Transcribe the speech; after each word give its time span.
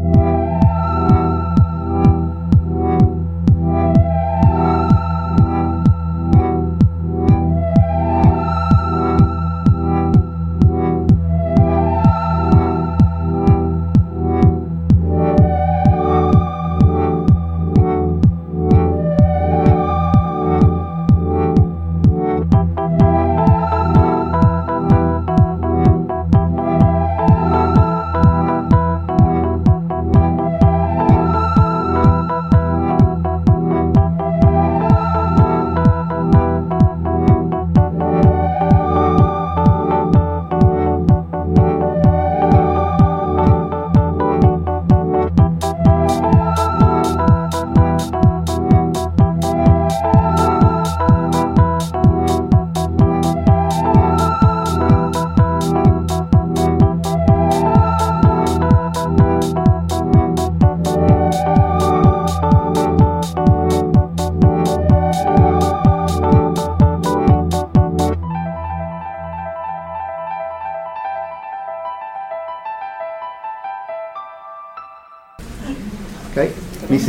Ok, 0.00 0.37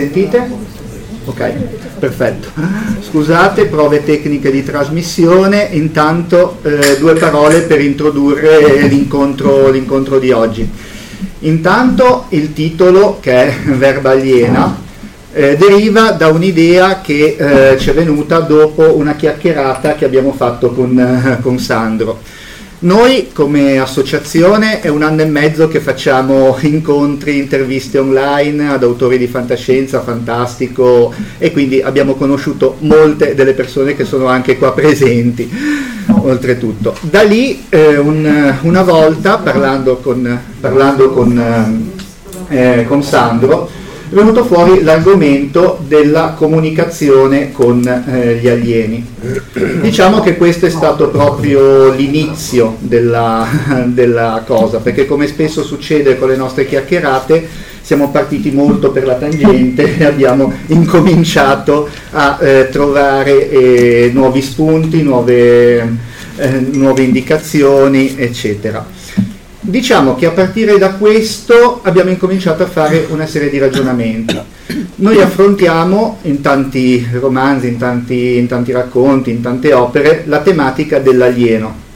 sentite? 0.09 0.77
Ok, 1.25 1.51
perfetto. 1.99 2.49
Scusate, 3.01 3.65
prove 3.65 4.03
tecniche 4.03 4.49
di 4.49 4.63
trasmissione, 4.63 5.67
intanto 5.71 6.57
eh, 6.63 6.97
due 6.97 7.13
parole 7.13 7.61
per 7.61 7.79
introdurre 7.79 8.87
l'incontro, 8.87 9.69
l'incontro 9.69 10.17
di 10.17 10.31
oggi. 10.31 10.67
Intanto 11.39 12.25
il 12.29 12.53
titolo, 12.53 13.19
che 13.19 13.31
è 13.33 13.53
Verba 13.65 14.11
aliena, 14.11 14.75
eh, 15.31 15.55
deriva 15.55 16.11
da 16.11 16.29
un'idea 16.29 17.01
che 17.01 17.35
eh, 17.37 17.77
ci 17.77 17.91
è 17.91 17.93
venuta 17.93 18.39
dopo 18.39 18.97
una 18.97 19.15
chiacchierata 19.15 19.93
che 19.93 20.05
abbiamo 20.05 20.33
fatto 20.33 20.71
con, 20.71 20.97
eh, 20.97 21.41
con 21.41 21.59
Sandro. 21.59 22.19
Noi 22.81 23.31
come 23.33 23.77
associazione 23.77 24.79
è 24.79 24.87
un 24.87 25.03
anno 25.03 25.21
e 25.21 25.25
mezzo 25.25 25.67
che 25.67 25.81
facciamo 25.81 26.57
incontri, 26.61 27.37
interviste 27.37 27.97
online 27.97 28.69
ad 28.69 28.83
autori 28.83 29.17
di 29.17 29.27
fantascienza, 29.27 30.01
fantastico 30.01 31.13
e 31.37 31.51
quindi 31.51 31.81
abbiamo 31.81 32.15
conosciuto 32.15 32.77
molte 32.79 33.35
delle 33.35 33.51
persone 33.51 33.95
che 33.95 34.05
sono 34.05 34.27
anche 34.27 34.57
qua 34.57 34.71
presenti, 34.71 35.51
oltretutto. 36.21 36.95
Da 37.01 37.21
lì 37.23 37.65
eh, 37.67 37.97
un, 37.97 38.55
una 38.61 38.81
volta 38.83 39.39
parlando 39.39 39.97
con, 39.97 40.39
parlando 40.61 41.09
con, 41.09 41.91
eh, 42.47 42.85
con 42.87 43.03
Sandro 43.03 43.69
è 44.11 44.15
venuto 44.15 44.43
fuori 44.43 44.81
l'argomento 44.81 45.77
della 45.85 46.33
comunicazione 46.35 47.51
con 47.51 47.85
eh, 47.85 48.39
gli 48.41 48.47
alieni. 48.47 49.05
Diciamo 49.81 50.19
che 50.21 50.35
questo 50.35 50.65
è 50.65 50.69
stato 50.71 51.09
proprio 51.09 51.91
l'inizio 51.91 52.75
della, 52.79 53.47
della, 53.85 54.43
cosa, 54.47 54.79
perché 54.79 55.05
come 55.05 55.27
spesso 55.27 55.63
succede 55.63 56.17
con 56.17 56.29
le 56.29 56.37
nostre 56.37 56.65
chiacchierate, 56.65 57.47
siamo 57.81 58.09
partiti 58.09 58.49
molto 58.49 58.89
per 58.89 59.05
la 59.05 59.13
tangente 59.13 59.97
e 59.97 60.03
abbiamo 60.03 60.51
incominciato 60.67 61.87
a 62.11 62.39
eh, 62.41 62.69
trovare 62.71 63.47
eh, 63.49 64.09
nuovi 64.11 64.41
spunti, 64.41 65.03
nuove, 65.03 65.77
eh, 66.35 66.67
nuove 66.71 67.03
indicazioni, 67.03 68.15
eccetera. 68.17 68.97
Diciamo 69.69 70.15
che 70.15 70.25
a 70.25 70.31
partire 70.31 70.79
da 70.79 70.93
questo 70.93 71.81
abbiamo 71.83 72.09
incominciato 72.09 72.63
a 72.63 72.65
fare 72.65 73.05
una 73.11 73.27
serie 73.27 73.51
di 73.51 73.59
ragionamenti. 73.59 74.35
Noi 74.95 75.21
affrontiamo 75.21 76.17
in 76.23 76.41
tanti 76.41 77.07
romanzi, 77.11 77.67
in 77.67 77.77
tanti, 77.77 78.37
in 78.37 78.47
tanti 78.47 78.71
racconti, 78.71 79.29
in 79.29 79.41
tante 79.41 79.71
opere 79.71 80.23
la 80.25 80.39
tematica 80.39 80.97
dell'alieno. 80.97 81.87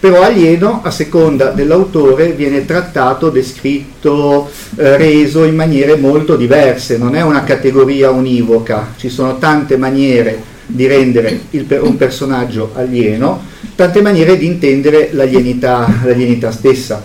Però 0.00 0.20
alieno, 0.20 0.80
a 0.82 0.90
seconda 0.90 1.50
dell'autore, 1.50 2.32
viene 2.32 2.64
trattato, 2.64 3.30
descritto, 3.30 4.50
eh, 4.74 4.96
reso 4.96 5.44
in 5.44 5.54
maniere 5.54 5.94
molto 5.94 6.34
diverse, 6.34 6.98
non 6.98 7.14
è 7.14 7.22
una 7.22 7.44
categoria 7.44 8.10
univoca, 8.10 8.94
ci 8.96 9.10
sono 9.10 9.38
tante 9.38 9.76
maniere 9.76 10.42
di 10.66 10.88
rendere 10.88 11.38
il, 11.50 11.66
un 11.82 11.96
personaggio 11.96 12.72
alieno, 12.74 13.42
tante 13.80 14.02
maniere 14.02 14.36
di 14.36 14.44
intendere 14.44 15.08
l'alienità, 15.12 15.88
l'alienità 16.04 16.50
stessa. 16.50 17.02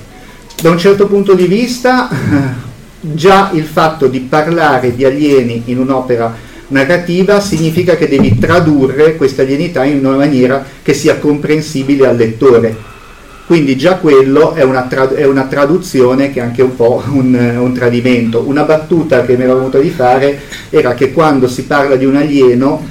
Da 0.61 0.69
un 0.69 0.77
certo 0.77 1.07
punto 1.07 1.33
di 1.33 1.45
vista, 1.45 2.09
già 2.99 3.51
il 3.53 3.63
fatto 3.63 4.07
di 4.07 4.19
parlare 4.19 4.93
di 4.93 5.05
alieni 5.05 5.61
in 5.67 5.79
un'opera 5.79 6.35
narrativa 6.67 7.39
significa 7.39 7.95
che 7.95 8.09
devi 8.09 8.37
tradurre 8.37 9.16
questa 9.16 9.43
alienità 9.43 9.85
in 9.85 10.05
una 10.05 10.17
maniera 10.17 10.66
che 10.83 10.93
sia 10.93 11.17
comprensibile 11.17 12.07
al 12.07 12.17
lettore. 12.17 12.75
Quindi 13.45 13.78
già 13.78 13.95
quello 13.95 14.53
è 14.53 14.63
una, 14.63 14.81
trad- 14.81 15.13
è 15.13 15.25
una 15.25 15.43
traduzione 15.43 16.33
che 16.33 16.41
è 16.41 16.43
anche 16.43 16.61
un 16.61 16.75
po' 16.75 17.01
un, 17.07 17.55
un, 17.57 17.73
tradimento. 17.73 18.43
Una 18.45 18.63
battuta 18.63 19.23
che 19.23 19.37
mi 19.37 19.43
ero 19.43 19.55
venuta 19.55 19.78
di 19.78 19.91
fare 19.91 20.41
era 20.69 20.93
che 20.93 21.13
quando 21.13 21.47
si 21.47 21.63
parla 21.63 21.95
di 21.95 22.03
un 22.03 22.17
alieno 22.17 22.85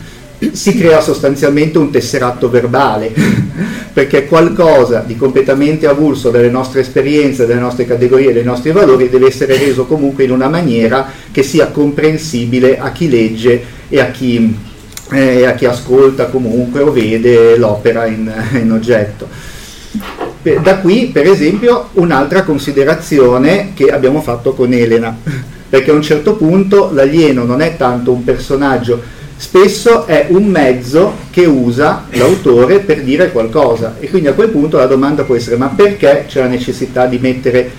si 0.53 0.77
crea 0.77 1.01
sostanzialmente 1.01 1.79
un 1.79 1.91
tesseratto 1.91 2.51
verbale, 2.51 3.13
perché 3.93 4.27
qualcosa 4.27 5.05
di 5.07 5.17
completamente 5.17 5.87
avulso 5.87 6.31
dalle 6.31 6.51
nostre 6.51 6.81
esperienze, 6.81 7.47
dalle 7.47 7.61
nostre 7.61 7.87
categorie, 7.87 8.33
dai 8.33 8.45
nostri 8.45 8.73
valori 8.73 9.09
deve 9.09 9.29
essere 9.29 9.57
reso 9.57 9.87
comunque 9.87 10.25
in 10.25 10.31
una 10.31 10.49
maniera 10.49 11.11
che 11.31 11.43
sia 11.43 11.69
comprensibile 11.69 12.79
a 12.79 12.93
chi 12.93 13.09
legge 13.09 13.63
e 13.89 14.01
a 14.01 14.11
chi, 14.11 14.57
eh, 15.13 15.47
a 15.47 15.55
chi 15.55 15.67
ascolta 15.67 16.27
comunque 16.27 16.81
o 16.81 16.91
vede 16.91 17.57
l'opera 17.57 18.07
in, 18.07 18.33
in 18.61 18.73
oggetto. 18.73 19.29
Da 20.63 20.79
qui, 20.79 21.09
per 21.11 21.27
esempio, 21.27 21.89
un'altra 21.95 22.43
considerazione 22.43 23.71
che 23.73 23.87
abbiamo 23.87 24.21
fatto 24.21 24.53
con 24.53 24.73
Elena 24.75 25.17
perché 25.75 25.91
a 25.91 25.95
un 25.95 26.03
certo 26.03 26.37
punto 26.37 26.91
l'alieno 26.93 27.45
non 27.45 27.61
è 27.61 27.77
tanto 27.77 28.13
un 28.13 28.23
personaggio, 28.23 29.03
spesso 29.37 30.07
è 30.07 30.27
un 30.31 30.47
mezzo 30.47 31.15
che 31.31 31.45
usa 31.45 32.07
l'autore 32.11 32.79
per 32.81 33.03
dire 33.03 33.33
qualcosa 33.33 33.97
e 33.99 34.09
quindi 34.09 34.29
a 34.29 34.33
quel 34.33 34.49
punto 34.49 34.77
la 34.77 34.87
domanda 34.87 35.25
può 35.25 35.35
essere 35.35 35.57
ma 35.57 35.69
perché 35.69 36.25
c'è 36.29 36.41
la 36.41 36.47
necessità 36.47 37.07
di 37.07 37.19
mettere 37.19 37.71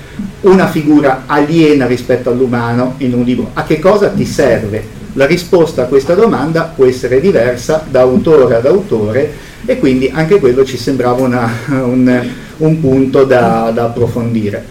una 0.42 0.68
figura 0.68 1.24
aliena 1.25 1.86
rispetto 1.86 2.30
all'umano 2.30 2.96
in 2.98 3.13
un 3.13 3.24
libro? 3.24 3.52
A 3.54 3.63
che 3.63 3.80
cosa 3.80 4.10
ti 4.10 4.25
serve? 4.25 5.04
La 5.13 5.25
risposta 5.25 5.84
a 5.84 5.86
questa 5.86 6.13
domanda 6.13 6.74
può 6.75 6.86
essere 6.86 7.22
diversa 7.22 7.86
da 7.90 8.01
autore 8.01 8.56
ad 8.56 8.66
autore 8.66 9.31
e 9.66 9.80
quindi 9.80 10.12
anche 10.13 10.40
quello 10.40 10.63
ci 10.66 10.78
sembrava 10.78 11.24
una, 11.24 11.50
un, 11.84 12.28
un, 12.58 12.80
punto 12.80 13.24
da, 13.24 13.72
da 13.74 13.86
approfondire. 13.86 14.63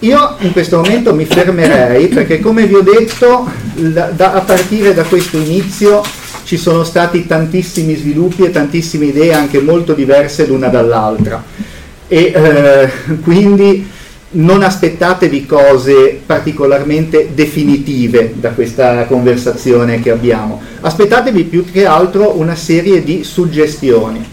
Io 0.00 0.36
in 0.40 0.52
questo 0.52 0.76
momento 0.76 1.14
mi 1.14 1.24
fermerei 1.24 2.08
perché 2.08 2.40
come 2.40 2.66
vi 2.66 2.74
ho 2.74 2.82
detto 2.82 3.48
la, 3.76 4.10
da, 4.14 4.34
a 4.34 4.40
partire 4.40 4.92
da 4.92 5.04
questo 5.04 5.38
inizio 5.38 6.02
ci 6.44 6.58
sono 6.58 6.84
stati 6.84 7.26
tantissimi 7.26 7.94
sviluppi 7.94 8.44
e 8.44 8.50
tantissime 8.50 9.06
idee 9.06 9.32
anche 9.32 9.60
molto 9.60 9.94
diverse 9.94 10.46
l'una 10.46 10.68
dall'altra. 10.68 11.42
E 12.06 12.32
eh, 12.34 12.90
quindi 13.22 13.88
non 14.32 14.62
aspettatevi 14.62 15.46
cose 15.46 16.20
particolarmente 16.24 17.30
definitive 17.32 18.34
da 18.34 18.50
questa 18.50 19.04
conversazione 19.06 20.00
che 20.00 20.10
abbiamo, 20.10 20.60
aspettatevi 20.80 21.44
più 21.44 21.64
che 21.70 21.86
altro 21.86 22.36
una 22.36 22.56
serie 22.56 23.02
di 23.02 23.24
suggestioni 23.24 24.32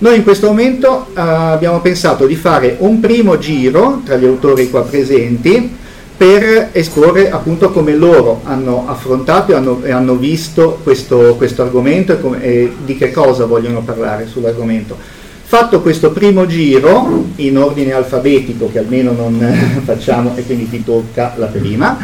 noi 0.00 0.16
in 0.16 0.22
questo 0.22 0.46
momento 0.46 1.08
uh, 1.08 1.18
abbiamo 1.18 1.80
pensato 1.80 2.26
di 2.26 2.34
fare 2.34 2.76
un 2.78 3.00
primo 3.00 3.36
giro 3.36 4.00
tra 4.02 4.16
gli 4.16 4.24
autori 4.24 4.70
qua 4.70 4.82
presenti 4.82 5.76
per 6.16 6.70
esporre 6.72 7.30
appunto 7.30 7.70
come 7.70 7.94
loro 7.94 8.40
hanno 8.44 8.84
affrontato 8.88 9.52
e 9.52 9.56
hanno, 9.56 9.82
e 9.82 9.90
hanno 9.90 10.16
visto 10.16 10.80
questo, 10.82 11.34
questo 11.36 11.62
argomento 11.62 12.12
e, 12.12 12.20
come, 12.20 12.42
e, 12.42 12.72
di 12.82 12.96
che 12.96 13.10
cosa 13.10 13.44
vogliono 13.44 13.82
parlare 13.82 14.26
sull'argomento. 14.26 14.96
Fatto 15.42 15.82
questo 15.82 16.12
primo 16.12 16.46
giro 16.46 17.26
in 17.36 17.58
ordine 17.58 17.92
alfabetico, 17.92 18.70
che 18.72 18.78
almeno 18.78 19.12
non 19.12 19.38
facciamo 19.84 20.34
e 20.34 20.44
quindi 20.46 20.70
ti 20.70 20.82
tocca 20.82 21.34
la 21.36 21.46
prima, 21.46 21.98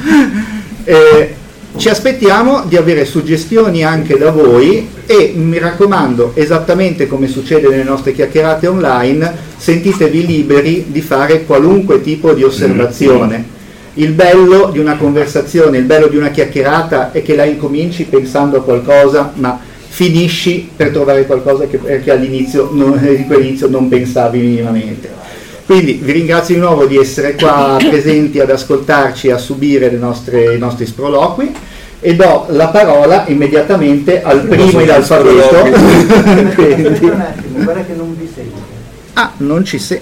eh, 0.84 1.34
ci 1.76 1.88
aspettiamo 1.90 2.64
di 2.66 2.76
avere 2.76 3.04
suggestioni 3.04 3.84
anche 3.84 4.16
da 4.16 4.30
voi 4.30 4.88
e 5.06 5.34
mi 5.36 5.58
raccomando, 5.58 6.32
esattamente 6.34 7.06
come 7.06 7.28
succede 7.28 7.68
nelle 7.68 7.82
nostre 7.82 8.12
chiacchierate 8.12 8.66
online, 8.66 9.34
sentitevi 9.56 10.26
liberi 10.26 10.86
di 10.88 11.02
fare 11.02 11.44
qualunque 11.44 12.00
tipo 12.00 12.32
di 12.32 12.42
osservazione. 12.42 13.54
Il 13.94 14.12
bello 14.12 14.70
di 14.72 14.78
una 14.78 14.96
conversazione, 14.96 15.78
il 15.78 15.84
bello 15.84 16.08
di 16.08 16.16
una 16.16 16.30
chiacchierata 16.30 17.12
è 17.12 17.22
che 17.22 17.34
la 17.34 17.44
incominci 17.44 18.04
pensando 18.04 18.58
a 18.58 18.62
qualcosa, 18.62 19.32
ma 19.34 19.60
finisci 19.88 20.68
per 20.74 20.90
trovare 20.90 21.24
qualcosa 21.26 21.66
che, 21.66 21.78
che 22.02 22.10
all'inizio 22.10 22.70
non, 22.72 22.98
di 23.16 23.24
quell'inizio 23.24 23.68
non 23.68 23.88
pensavi 23.88 24.38
minimamente. 24.38 25.25
Quindi 25.66 25.94
vi 25.94 26.12
ringrazio 26.12 26.54
di 26.54 26.60
nuovo 26.60 26.86
di 26.86 26.96
essere 26.96 27.34
qua 27.34 27.76
presenti 27.82 28.38
ad 28.38 28.50
ascoltarci 28.50 29.26
e 29.26 29.32
a 29.32 29.38
subire 29.38 29.90
nostre, 29.90 30.54
i 30.54 30.58
nostri 30.58 30.86
sproloqui 30.86 31.52
e 31.98 32.14
do 32.14 32.46
la 32.50 32.68
parola 32.68 33.24
immediatamente 33.26 34.22
al 34.22 34.46
primo 34.46 34.80
in 34.80 34.90
alfabeto. 34.90 36.54
Quindi... 36.54 36.98
guarda 37.00 37.84
che 37.84 37.94
non 37.94 38.16
vi 38.16 38.30
sente. 38.32 38.74
Ah, 39.14 39.32
non 39.38 39.64
ci 39.64 39.78
sei. 39.80 40.00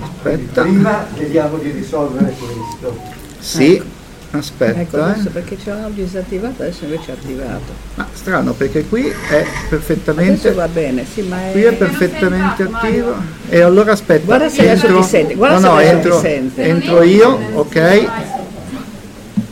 Aspetta. 0.00 0.62
Prima 0.62 1.06
vediamo 1.16 1.58
di 1.58 1.70
risolvere 1.70 2.34
questo. 2.36 2.98
Sì. 3.38 3.76
Ecco. 3.76 3.97
Aspetta. 4.30 4.80
Ecco, 4.80 5.02
adesso 5.02 5.28
eh. 5.28 5.30
perché 5.30 5.56
c'è 5.56 5.72
un 5.72 5.84
audio 5.84 6.04
disattivato, 6.04 6.62
adesso 6.62 6.84
invece 6.84 7.12
è 7.12 7.12
attivato. 7.12 7.72
Ma 7.94 8.06
strano 8.12 8.52
perché 8.52 8.84
qui 8.86 9.06
è 9.08 9.44
perfettamente. 9.70 10.48
Adesso 10.48 10.54
va 10.54 10.68
bene, 10.68 11.06
sì, 11.10 11.22
ma 11.22 11.48
è. 11.48 11.52
Qui 11.52 11.62
è 11.62 11.72
perfettamente 11.72 12.62
attivo. 12.64 13.14
E 13.48 13.60
allora 13.62 13.92
aspetta. 13.92 14.24
Guarda 14.26 14.50
se 14.50 14.68
entro... 14.68 14.88
adesso 14.88 15.00
ti 15.00 15.08
sente. 15.08 15.34
Guarda 15.34 15.58
no, 15.60 15.74
no, 15.74 15.80
entro, 15.80 16.14
ti 16.16 16.20
sente. 16.20 16.62
entro 16.62 17.02
io, 17.02 17.38
ok. 17.54 18.08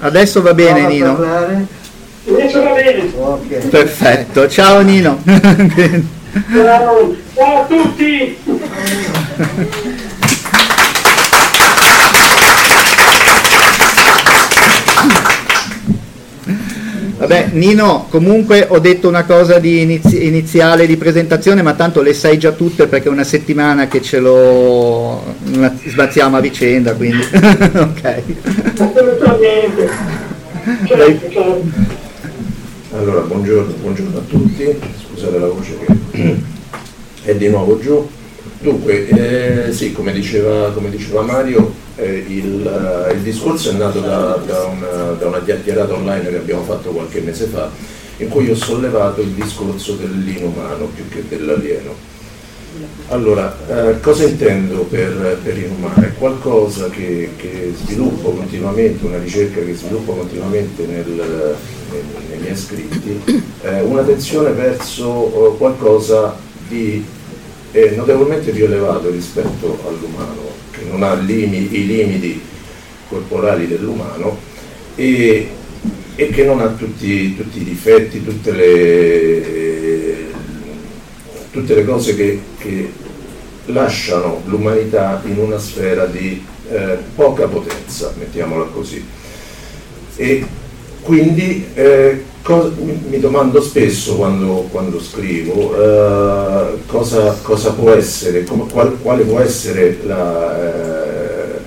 Adesso 0.00 0.43
va 0.43 0.52
bene 0.52 0.81
Prova 0.81 0.88
Nino. 0.88 1.12
Adesso 2.28 2.62
va 2.62 2.73
bene. 2.73 3.12
Okay. 3.19 3.69
Perfetto, 3.69 4.49
ciao 4.49 4.82
Nino. 4.82 5.23
ciao, 5.25 7.17
ciao 7.34 7.62
a 7.62 7.64
tutti. 7.64 8.37
Vabbè, 17.26 17.49
Nino, 17.55 18.06
comunque 18.08 18.67
ho 18.69 18.78
detto 18.78 19.08
una 19.08 19.25
cosa 19.25 19.58
di 19.58 19.82
inizi- 19.82 20.26
iniziale 20.26 20.87
di 20.87 20.96
presentazione, 20.96 21.61
ma 21.61 21.75
tanto 21.75 22.00
le 22.00 22.14
sai 22.14 22.38
già 22.38 22.52
tutte 22.52 22.87
perché 22.87 23.08
è 23.08 23.11
una 23.11 23.25
settimana 23.25 23.88
che 23.88 24.00
ce 24.00 24.20
lo 24.20 25.34
sbazziamo 25.84 26.37
a 26.37 26.40
vicenda, 26.40 26.94
quindi 26.94 27.25
ok. 27.26 28.23
Assolutamente. 28.78 29.90
Certo, 30.87 31.62
Allora, 32.93 33.20
buongiorno, 33.23 33.73
buongiorno, 33.81 34.19
a 34.19 34.23
tutti, 34.28 34.78
scusate 35.11 35.38
la 35.38 35.49
voce 35.49 35.78
che 36.12 36.37
è 37.25 37.34
di 37.34 37.49
nuovo 37.49 37.81
giù. 37.81 38.08
Dunque, 38.66 39.06
eh, 39.68 39.72
sì, 39.72 39.92
come 39.92 40.10
diceva, 40.10 40.72
come 40.72 40.90
diceva 40.90 41.22
Mario, 41.22 41.72
eh, 41.94 42.24
il, 42.26 42.66
uh, 42.66 43.14
il, 43.14 43.20
discorso 43.20 43.70
è 43.70 43.74
nato 43.74 44.00
da, 44.00 44.42
da, 44.44 44.64
una, 44.64 45.12
da, 45.12 45.28
una, 45.28 45.40
chiacchierata 45.40 45.94
online 45.94 46.30
che 46.30 46.36
abbiamo 46.38 46.64
fatto 46.64 46.90
qualche 46.90 47.20
mese 47.20 47.44
fa, 47.44 47.70
in 48.16 48.28
cui 48.28 48.50
ho 48.50 48.56
sollevato 48.56 49.20
il 49.20 49.28
discorso 49.28 49.92
dell'inumano 49.92 50.86
più 50.86 51.08
che 51.08 51.22
dell'alieno. 51.28 51.94
Allora, 53.10 53.56
eh, 53.68 54.00
cosa 54.00 54.24
intendo 54.24 54.82
per, 54.82 55.38
per, 55.44 55.56
inumano? 55.56 56.02
È 56.04 56.12
qualcosa 56.14 56.88
che, 56.88 57.34
che, 57.36 57.72
sviluppo 57.72 58.30
continuamente, 58.30 59.06
una 59.06 59.18
ricerca 59.18 59.60
che 59.60 59.76
sviluppo 59.76 60.12
continuamente 60.12 60.86
nel, 60.86 61.06
nei, 61.06 62.02
nei, 62.30 62.38
miei 62.40 62.56
scritti, 62.56 63.44
eh, 63.62 63.80
una 63.82 64.02
tensione 64.02 64.50
verso 64.50 65.04
oh, 65.04 65.56
qualcosa 65.56 66.36
di 66.66 67.14
eh, 67.72 67.90
notevolmente 67.96 68.52
più 68.52 68.64
elevato 68.64 69.10
rispetto 69.10 69.78
all'umano 69.86 70.54
che 70.70 70.84
non 70.88 71.02
ha 71.02 71.14
limi, 71.14 71.68
i 71.72 71.86
limiti 71.86 72.40
corporali 73.08 73.66
dell'umano 73.66 74.38
e, 74.94 75.48
e 76.14 76.28
che 76.30 76.44
non 76.44 76.60
ha 76.60 76.68
tutti, 76.68 77.36
tutti 77.36 77.60
i 77.60 77.64
difetti, 77.64 78.24
tutte 78.24 78.52
le, 78.52 80.26
tutte 81.50 81.75
le 81.75 81.85
cose 81.85 82.16
che, 82.16 82.40
che, 82.58 83.04
lasciano 83.66 84.42
l'umanità 84.44 85.20
in 85.25 85.38
una 85.38 85.58
sfera 85.58 86.06
di 86.06 86.40
eh, 86.70 86.99
poca 87.16 87.49
potenza, 87.49 88.12
mettiamola 88.16 88.66
così. 88.66 89.04
E 90.14 90.46
quindi 91.02 91.66
eh, 91.75 92.25
cosa, 92.47 92.71
mi 92.79 93.19
domando 93.19 93.61
spesso 93.61 94.15
quando, 94.15 94.69
quando 94.71 95.00
scrivo 95.00 95.75
eh, 95.75 96.79
cosa, 96.87 97.37
cosa, 97.43 97.73
può 97.73 97.91
essere, 97.91 98.45
come, 98.45 98.71
qual, 98.71 98.97
quale 99.03 99.25
può 99.25 99.41
essere 99.41 99.99
la, 100.05 100.62
eh, 100.62 101.59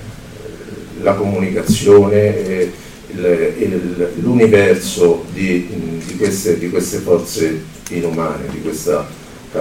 la 1.02 1.16
comunicazione, 1.16 2.72
il, 3.08 4.12
l'universo 4.22 5.26
di, 5.34 6.00
di, 6.06 6.16
queste, 6.16 6.58
di, 6.58 6.70
queste, 6.70 7.00
forze 7.00 7.62
inumane, 7.90 8.48
di, 8.50 8.62
questa, 8.62 9.06
uh, 9.52 9.60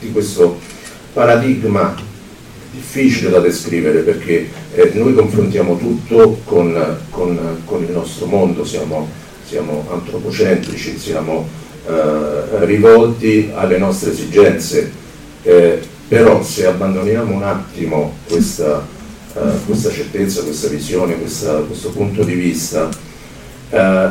di 0.00 0.10
questo 0.10 0.58
paradigma 1.12 1.94
difficile 2.78 3.30
da 3.30 3.40
descrivere 3.40 4.00
perché 4.00 4.48
eh, 4.74 4.90
noi 4.94 5.12
confrontiamo 5.12 5.76
tutto 5.76 6.40
con, 6.44 6.96
con, 7.10 7.60
con, 7.64 7.82
il 7.82 7.90
nostro 7.90 8.26
mondo, 8.26 8.64
siamo, 8.64 9.08
siamo 9.44 9.84
antropocentrici, 9.90 10.96
siamo 10.96 11.46
eh, 11.86 12.64
rivolti 12.64 13.50
alle 13.52 13.78
nostre 13.78 14.12
esigenze, 14.12 14.90
eh, 15.42 15.80
però 16.06 16.42
se 16.42 16.66
abbandoniamo 16.66 17.34
un 17.34 17.42
attimo 17.42 18.14
questa, 18.28 18.86
eh, 19.34 19.40
questa 19.66 19.90
certezza, 19.90 20.42
questa 20.42 20.68
visione, 20.68 21.18
questa, 21.18 21.58
questo 21.58 21.90
punto 21.90 22.22
di 22.22 22.34
vista, 22.34 22.88
eh, 23.70 24.08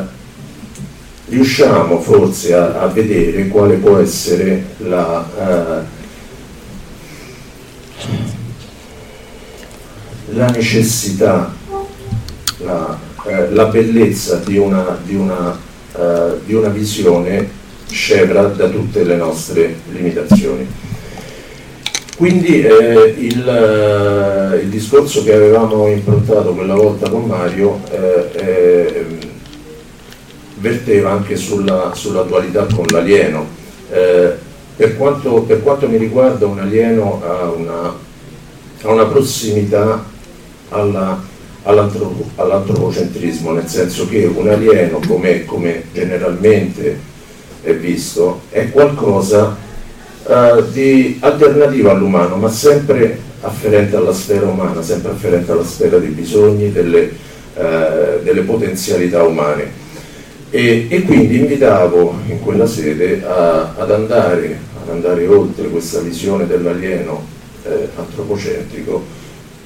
riusciamo 1.28 2.00
forse 2.00 2.54
a, 2.54 2.80
a, 2.80 2.86
vedere 2.86 3.48
quale 3.48 3.76
può 3.76 3.98
essere 3.98 4.64
la 4.78 5.96
la 10.32 10.46
necessità, 10.46 11.54
la, 12.58 12.98
eh, 13.26 13.50
la 13.50 13.64
bellezza 13.66 14.36
di 14.36 14.58
una, 14.58 14.98
di, 15.02 15.14
una, 15.14 15.58
eh, 15.96 16.38
di 16.44 16.54
una, 16.54 16.68
visione 16.68 17.56
scevra 17.90 18.42
da 18.44 18.68
tutte 18.68 19.04
le 19.04 19.16
nostre 19.16 19.76
limitazioni. 19.90 20.66
quindi 22.16 22.62
eh, 22.62 23.14
il, 23.16 23.48
eh, 23.48 24.58
il, 24.58 24.68
discorso 24.68 25.22
che 25.24 25.32
avevamo 25.32 25.88
improntato 25.88 26.52
quella 26.52 26.74
volta 26.74 27.08
con 27.08 27.24
Mario 27.24 27.80
eh, 27.90 28.30
eh, 28.34 29.06
verteva 30.56 31.12
anche 31.12 31.36
sulla, 31.36 31.92
sull'attualità 31.94 32.66
con 32.74 32.84
l'alieno. 32.90 33.46
Eh, 33.90 34.46
per 34.76 34.96
quanto, 34.96 35.42
per, 35.42 35.62
quanto, 35.62 35.88
mi 35.88 35.96
riguarda 35.96 36.46
un 36.46 36.58
alieno 36.58 37.22
ha 37.24 37.50
una, 37.50 37.94
ha 38.82 38.92
una 38.92 39.06
prossimità 39.06 40.04
alla, 40.70 41.20
all'antropo, 41.62 42.30
all'antropocentrismo, 42.36 43.52
nel 43.52 43.66
senso 43.66 44.08
che 44.08 44.24
un 44.24 44.48
alieno, 44.48 45.00
come, 45.06 45.44
come 45.44 45.84
generalmente 45.92 46.98
è 47.62 47.74
visto, 47.74 48.42
è 48.50 48.70
qualcosa 48.70 49.56
eh, 50.26 50.64
di 50.72 51.18
alternativa 51.20 51.92
all'umano, 51.92 52.36
ma 52.36 52.50
sempre 52.50 53.26
afferente 53.40 53.96
alla 53.96 54.12
sfera 54.12 54.46
umana, 54.46 54.82
sempre 54.82 55.12
afferente 55.12 55.52
alla 55.52 55.64
sfera 55.64 55.98
dei 55.98 56.10
bisogni, 56.10 56.72
delle, 56.72 57.12
uh, 57.54 58.22
delle 58.22 58.40
potenzialità 58.42 59.22
umane. 59.22 59.86
E, 60.50 60.86
e, 60.88 61.02
quindi 61.02 61.38
invitavo 61.38 62.20
in 62.26 62.40
quella 62.40 62.66
sede 62.66 63.22
a, 63.24 63.74
ad, 63.76 63.90
andare, 63.90 64.58
ad, 64.82 64.88
andare, 64.88 65.26
oltre 65.26 65.68
questa 65.68 66.00
visione 66.00 66.46
dell'alieno 66.46 67.22
eh, 67.64 67.88
antropocentrico 67.96 69.04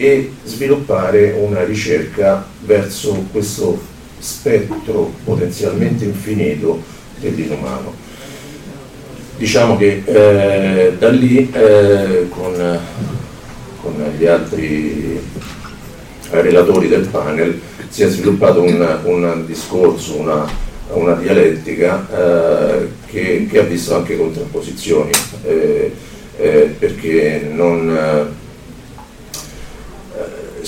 e 0.02 0.32
sviluppare 0.44 1.32
una 1.38 1.62
ricerca 1.62 2.44
verso 2.64 3.24
questo 3.30 3.80
spettro 4.18 5.12
potenzialmente 5.22 6.04
infinito 6.04 6.82
dell'inumano. 7.20 7.94
Diciamo 9.36 9.76
che 9.76 10.02
eh, 10.04 10.94
da 10.98 11.08
lì 11.08 11.48
eh, 11.52 12.26
con, 12.30 12.80
con, 13.80 14.12
gli 14.18 14.26
altri 14.26 15.20
relatori 16.30 16.88
del 16.88 17.06
panel 17.06 17.60
si 17.88 18.02
è 18.02 18.08
sviluppato 18.08 18.60
un, 18.60 18.98
un 19.04 19.44
discorso, 19.46 20.18
una, 20.18 20.44
una 20.94 21.14
dialettica 21.14 22.08
eh, 22.12 22.88
che, 23.06 23.46
che, 23.48 23.58
ha 23.60 23.62
visto 23.62 23.94
anche 23.94 24.16
contrapposizioni, 24.16 25.10
eh, 25.44 25.92
eh, 26.38 26.74
perché 26.76 27.48
non, 27.52 28.40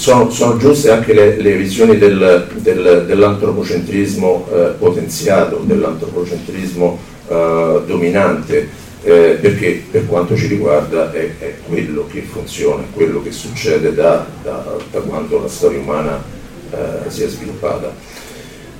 sono, 0.05 0.31
sono, 0.31 0.59
giuste 0.59 0.91
anche 0.91 1.15
le, 1.15 1.41
le 1.41 1.57
visioni 1.57 1.97
del, 1.97 2.47
del, 2.57 3.05
dell'antropocentrismo 3.07 4.49
potenziato, 4.79 5.63
dell'antropocentrismo 5.65 6.99
eh, 7.27 7.81
dominante 7.87 8.69
eh, 9.03 9.39
perché 9.41 9.83
per 9.91 10.07
quanto 10.07 10.37
ci 10.37 10.47
riguarda 10.47 11.11
è, 11.11 11.31
è, 11.39 11.55
quello 11.67 12.07
che 12.11 12.21
funziona, 12.21 12.83
è 12.83 12.87
quello 12.93 13.23
che 13.23 13.33
succede 13.33 13.95
da, 13.95 14.27
da, 14.43 14.77
da 14.91 15.01
quando 15.01 15.41
la 15.41 15.49
storia 15.49 15.79
umana 15.79 16.23
eh, 16.71 17.09
si 17.09 17.23
è 17.23 17.29
sviluppata. 17.29 17.95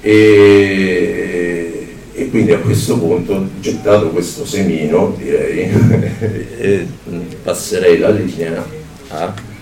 E, 0.03 1.87
e, 2.13 2.29
quindi 2.29 2.53
a 2.53 2.59
questo 2.59 2.99
punto, 2.99 3.49
gettato 3.61 4.11
questo 4.11 4.45
semino, 4.45 5.17
direi, 5.17 5.71
passerei 7.43 7.99
la 7.99 8.11
linea 8.11 8.63
a 9.09 9.53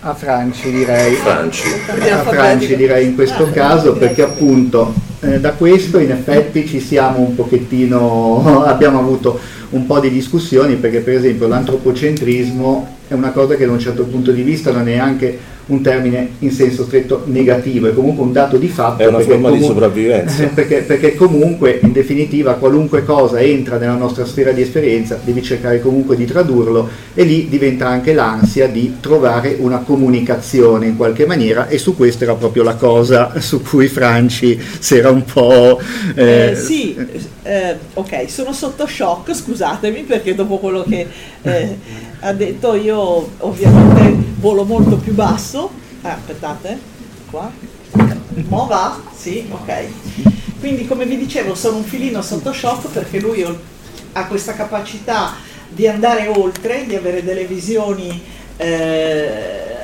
a 0.00 0.14
Franci 0.14 0.70
direi. 0.70 1.14
Franci. 1.14 1.68
A 2.10 2.22
Franci 2.22 2.76
direi 2.76 3.06
in 3.06 3.14
questo 3.14 3.50
caso 3.50 3.94
perché 3.94 4.22
appunto 4.22 4.94
eh, 5.20 5.40
da 5.40 5.52
questo 5.52 5.98
in 5.98 6.12
effetti 6.12 6.66
ci 6.66 6.80
siamo 6.80 7.18
un 7.18 7.34
pochettino, 7.34 8.62
abbiamo 8.66 9.00
avuto 9.00 9.38
un 9.70 9.86
po' 9.86 10.00
di 10.00 10.10
discussioni 10.10 10.76
perché 10.76 11.00
per 11.00 11.14
esempio 11.14 11.46
l'antropocentrismo 11.46 12.96
è 13.08 13.14
una 13.14 13.30
cosa 13.30 13.56
che 13.56 13.66
da 13.66 13.72
un 13.72 13.78
certo 13.78 14.04
punto 14.04 14.32
di 14.32 14.42
vista 14.42 14.70
non 14.70 14.82
è 14.82 14.94
neanche 14.94 15.56
un 15.68 15.82
termine 15.82 16.30
in 16.40 16.50
senso 16.50 16.84
stretto 16.84 17.22
negativo, 17.26 17.88
è 17.88 17.94
comunque 17.94 18.24
un 18.24 18.32
dato 18.32 18.56
di 18.56 18.68
fatto. 18.68 19.02
È 19.02 19.06
una 19.06 19.20
forma 19.20 19.48
comunque, 19.48 19.58
di 19.58 19.64
sopravvivenza. 19.64 20.46
Perché, 20.58 20.78
perché, 20.78 21.14
comunque 21.14 21.78
in 21.82 21.92
definitiva 21.92 22.54
qualunque 22.54 23.04
cosa 23.04 23.40
entra 23.40 23.76
nella 23.76 23.94
nostra 23.94 24.24
sfera 24.24 24.50
di 24.50 24.62
esperienza 24.62 25.18
devi 25.22 25.42
cercare 25.42 25.80
comunque 25.80 26.16
di 26.16 26.24
tradurlo 26.24 26.88
e 27.14 27.22
lì 27.22 27.48
diventa 27.48 27.86
anche 27.86 28.12
l'ansia 28.12 28.66
di 28.66 28.96
trovare 29.00 29.56
una 29.58 29.78
comunicazione 29.78 30.86
in 30.86 30.96
qualche 30.96 31.26
maniera 31.26 31.68
e 31.68 31.78
su 31.78 31.94
questo 31.94 32.24
era 32.24 32.34
proprio 32.34 32.62
la 32.62 32.74
cosa 32.74 33.32
su 33.38 33.62
cui 33.62 33.88
Franci 33.88 34.58
si 34.78 34.96
era 34.96 35.10
un 35.10 35.24
po'... 35.24 35.80
Eh, 36.14 36.50
eh, 36.50 36.56
sì, 36.56 36.96
eh, 37.42 37.76
ok, 37.94 38.30
sono 38.30 38.52
sotto 38.52 38.86
shock, 38.86 39.34
scusatemi 39.58 40.02
perché 40.02 40.36
dopo 40.36 40.58
quello 40.58 40.84
che 40.84 41.08
eh, 41.42 41.78
ha 42.20 42.32
detto 42.32 42.74
io 42.74 43.28
ovviamente 43.38 44.16
volo 44.36 44.62
molto 44.62 44.96
più 44.96 45.14
basso, 45.14 45.68
ah, 46.02 46.12
aspettate, 46.12 46.78
qua, 47.28 47.50
mo 48.46 48.66
va? 48.66 49.00
Sì, 49.16 49.46
ok. 49.50 49.86
Quindi 50.60 50.86
come 50.86 51.06
vi 51.06 51.16
dicevo 51.16 51.56
sono 51.56 51.78
un 51.78 51.84
filino 51.84 52.22
sotto 52.22 52.52
shock 52.52 52.88
perché 52.88 53.18
lui 53.18 53.44
ha 54.12 54.26
questa 54.26 54.54
capacità 54.54 55.34
di 55.68 55.88
andare 55.88 56.28
oltre, 56.28 56.86
di 56.86 56.94
avere 56.94 57.24
delle 57.24 57.44
visioni 57.44 58.22
eh, 58.56 59.76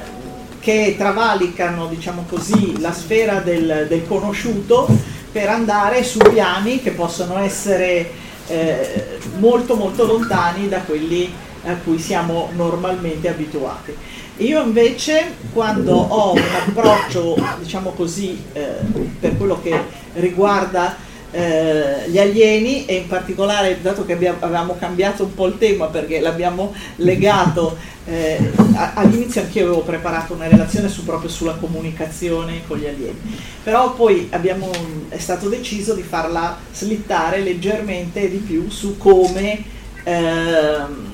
che 0.61 0.95
travalicano, 0.97 1.89
diciamo 1.89 2.25
così, 2.29 2.81
la 2.81 2.93
sfera 2.93 3.41
del, 3.41 3.87
del, 3.89 4.07
conosciuto 4.07 4.87
per 5.31 5.49
andare 5.49 6.05
su 6.05 6.19
piani 6.19 6.81
che 6.81 6.93
possono 6.93 7.39
essere 7.39 8.23
eh, 8.47 9.19
molto 9.39 9.75
molto 9.75 10.07
lontani 10.07 10.69
da 10.69 10.81
quelli 10.81 11.33
a 11.65 11.77
cui 11.77 11.99
siamo 11.99 12.51
normalmente 12.55 13.29
abituati. 13.29 13.97
Io 14.39 14.63
invece 14.63 15.35
quando 15.53 15.95
ho 15.95 16.33
un 16.33 16.43
approccio, 16.67 17.37
diciamo 17.61 17.91
così, 17.91 18.43
eh, 18.53 18.75
per 19.21 19.37
quello 19.37 19.61
che 19.63 19.79
riguarda 20.15 20.97
eh, 21.35 22.09
gli 22.09 22.19
alieni 22.19 22.87
e 22.87 22.95
in 22.95 23.09
particolare, 23.09 23.81
dato 23.83 24.07
che 24.07 24.13
abbiamo, 24.13 24.39
avevamo 24.41 24.77
cambiato 24.79 25.25
un 25.25 25.35
po' 25.35 25.47
il 25.47 25.59
tema 25.59 25.87
perché 25.87 26.21
l'abbiamo 26.21 26.73
legato, 26.97 27.77
eh, 28.07 28.53
all'inizio 28.95 29.41
anch'io 29.41 29.65
avevo 29.65 29.81
preparato 29.81 30.35
una 30.35 30.47
relazione 30.47 30.89
su, 30.89 31.05
proprio 31.05 31.29
sulla 31.29 31.55
comunicazione 31.55 32.63
con 32.69 32.79
gli 32.79 32.87
alieni, 32.87 33.37
però 33.65 33.95
poi 33.95 34.29
abbiamo, 34.31 34.71
è 35.09 35.19
stato 35.19 35.49
deciso 35.49 35.95
di 35.95 36.03
farla 36.03 36.57
slittare 36.73 37.41
leggermente 37.41 38.31
di 38.31 38.39
più 38.39 38.71
su 38.71 38.97
come... 38.97 39.73
Eh, 40.05 41.13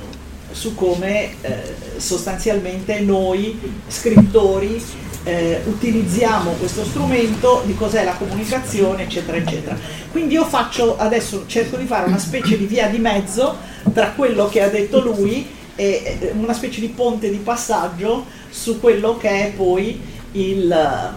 su 0.52 0.74
come 0.74 1.30
eh, 1.42 1.74
sostanzialmente 1.98 2.98
noi 2.98 3.56
scrittori 3.86 4.82
eh, 5.24 5.62
utilizziamo 5.66 6.52
questo 6.52 6.84
strumento, 6.84 7.62
di 7.64 7.74
cos'è 7.74 8.04
la 8.04 8.14
comunicazione, 8.14 9.02
eccetera, 9.02 9.36
eccetera. 9.36 9.76
Quindi 10.10 10.34
io 10.34 10.44
faccio 10.44 10.96
adesso 10.96 11.44
cerco 11.46 11.76
di 11.76 11.86
fare 11.86 12.06
una 12.06 12.18
specie 12.18 12.56
di 12.56 12.66
via 12.66 12.88
di 12.88 12.98
mezzo 12.98 13.56
tra 13.92 14.12
quello 14.12 14.48
che 14.48 14.62
ha 14.62 14.68
detto 14.68 15.00
lui 15.00 15.58
e 15.76 16.32
una 16.34 16.52
specie 16.52 16.80
di 16.80 16.88
ponte 16.88 17.30
di 17.30 17.38
passaggio 17.38 18.26
su 18.50 18.80
quello 18.80 19.16
che 19.16 19.46
è 19.46 19.52
poi 19.52 20.00
il, 20.32 21.14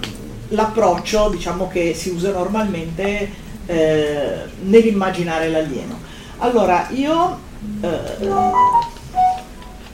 l'approccio 0.50 1.30
diciamo, 1.30 1.68
che 1.68 1.94
si 1.94 2.10
usa 2.10 2.32
normalmente 2.32 3.30
eh, 3.66 4.36
nell'immaginare 4.64 5.50
l'alieno. 5.50 6.00
Allora, 6.40 6.88
io 6.92 7.40
eh, 7.82 8.28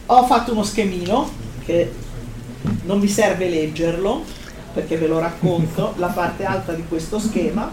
ho 0.06 0.26
fatto 0.26 0.52
uno 0.52 0.64
schemino 0.64 1.30
che 1.64 1.92
non 2.84 3.00
mi 3.00 3.08
serve 3.08 3.50
leggerlo 3.50 4.24
perché 4.74 4.98
ve 4.98 5.08
lo 5.08 5.20
racconto, 5.20 5.94
la 5.98 6.08
parte 6.08 6.46
alta 6.46 6.74
di 6.74 6.84
questo 6.88 7.20
schema 7.20 7.72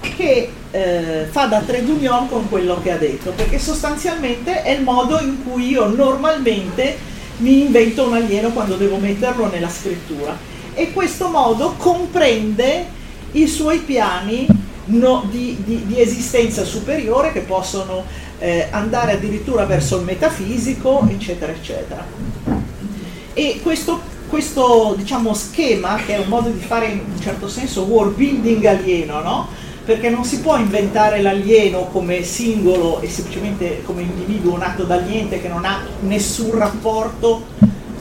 che 0.00 0.50
eh, 0.70 1.26
fa 1.30 1.46
da 1.46 1.60
trade 1.60 1.90
union 1.90 2.28
con 2.28 2.48
quello 2.48 2.80
che 2.80 2.92
ha 2.92 2.96
detto, 2.96 3.32
perché 3.32 3.58
sostanzialmente 3.58 4.62
è 4.62 4.70
il 4.70 4.82
modo 4.82 5.18
in 5.20 5.42
cui 5.44 5.68
io 5.68 5.88
normalmente 5.88 6.96
mi 7.38 7.62
invento 7.64 8.06
un 8.06 8.14
alieno 8.14 8.50
quando 8.50 8.76
devo 8.76 8.96
metterlo 8.96 9.48
nella 9.48 9.68
scrittura 9.68 10.36
e 10.74 10.92
questo 10.92 11.28
modo 11.28 11.74
comprende 11.76 12.86
i 13.32 13.46
suoi 13.46 13.78
piani 13.80 14.46
no, 14.86 15.26
di, 15.30 15.56
di, 15.64 15.86
di 15.86 16.00
esistenza 16.00 16.64
superiore 16.64 17.32
che 17.32 17.40
possono 17.40 18.04
eh, 18.38 18.68
andare 18.70 19.12
addirittura 19.12 19.64
verso 19.66 19.98
il 19.98 20.04
metafisico, 20.04 21.06
eccetera, 21.08 21.52
eccetera. 21.52 22.06
E 23.34 23.60
questo, 23.62 24.00
questo 24.28 24.94
diciamo, 24.96 25.34
schema, 25.34 25.96
che 26.04 26.14
è 26.14 26.18
un 26.18 26.28
modo 26.28 26.48
di 26.50 26.60
fare 26.60 26.86
in 26.86 27.00
un 27.12 27.20
certo 27.20 27.48
senso 27.48 27.82
world 27.82 28.14
building 28.14 28.64
alieno, 28.64 29.20
no? 29.20 29.48
perché 29.84 30.10
non 30.10 30.22
si 30.22 30.40
può 30.40 30.58
inventare 30.58 31.22
l'alieno 31.22 31.86
come 31.86 32.22
singolo 32.22 33.00
e 33.00 33.08
semplicemente 33.08 33.82
come 33.84 34.02
individuo 34.02 34.58
nato 34.58 34.84
dal 34.84 35.02
niente 35.04 35.40
che 35.40 35.48
non 35.48 35.64
ha 35.64 35.82
nessun 36.00 36.58
rapporto 36.58 37.46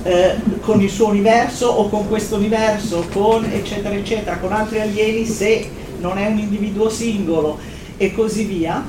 eh, 0.04 0.36
con 0.60 0.82
il 0.82 0.90
suo 0.90 1.08
universo 1.08 1.68
o 1.68 1.88
con 1.88 2.10
questo 2.10 2.36
universo, 2.36 3.08
con 3.14 3.46
eccetera 3.46 3.96
eccetera, 3.96 4.38
con 4.38 4.52
altri 4.52 4.82
alieni 4.82 5.26
se 5.26 5.70
non 6.00 6.18
è 6.18 6.28
un 6.28 6.38
individuo 6.38 6.90
singolo 6.90 7.58
e 7.96 8.14
così 8.14 8.44
via. 8.44 8.86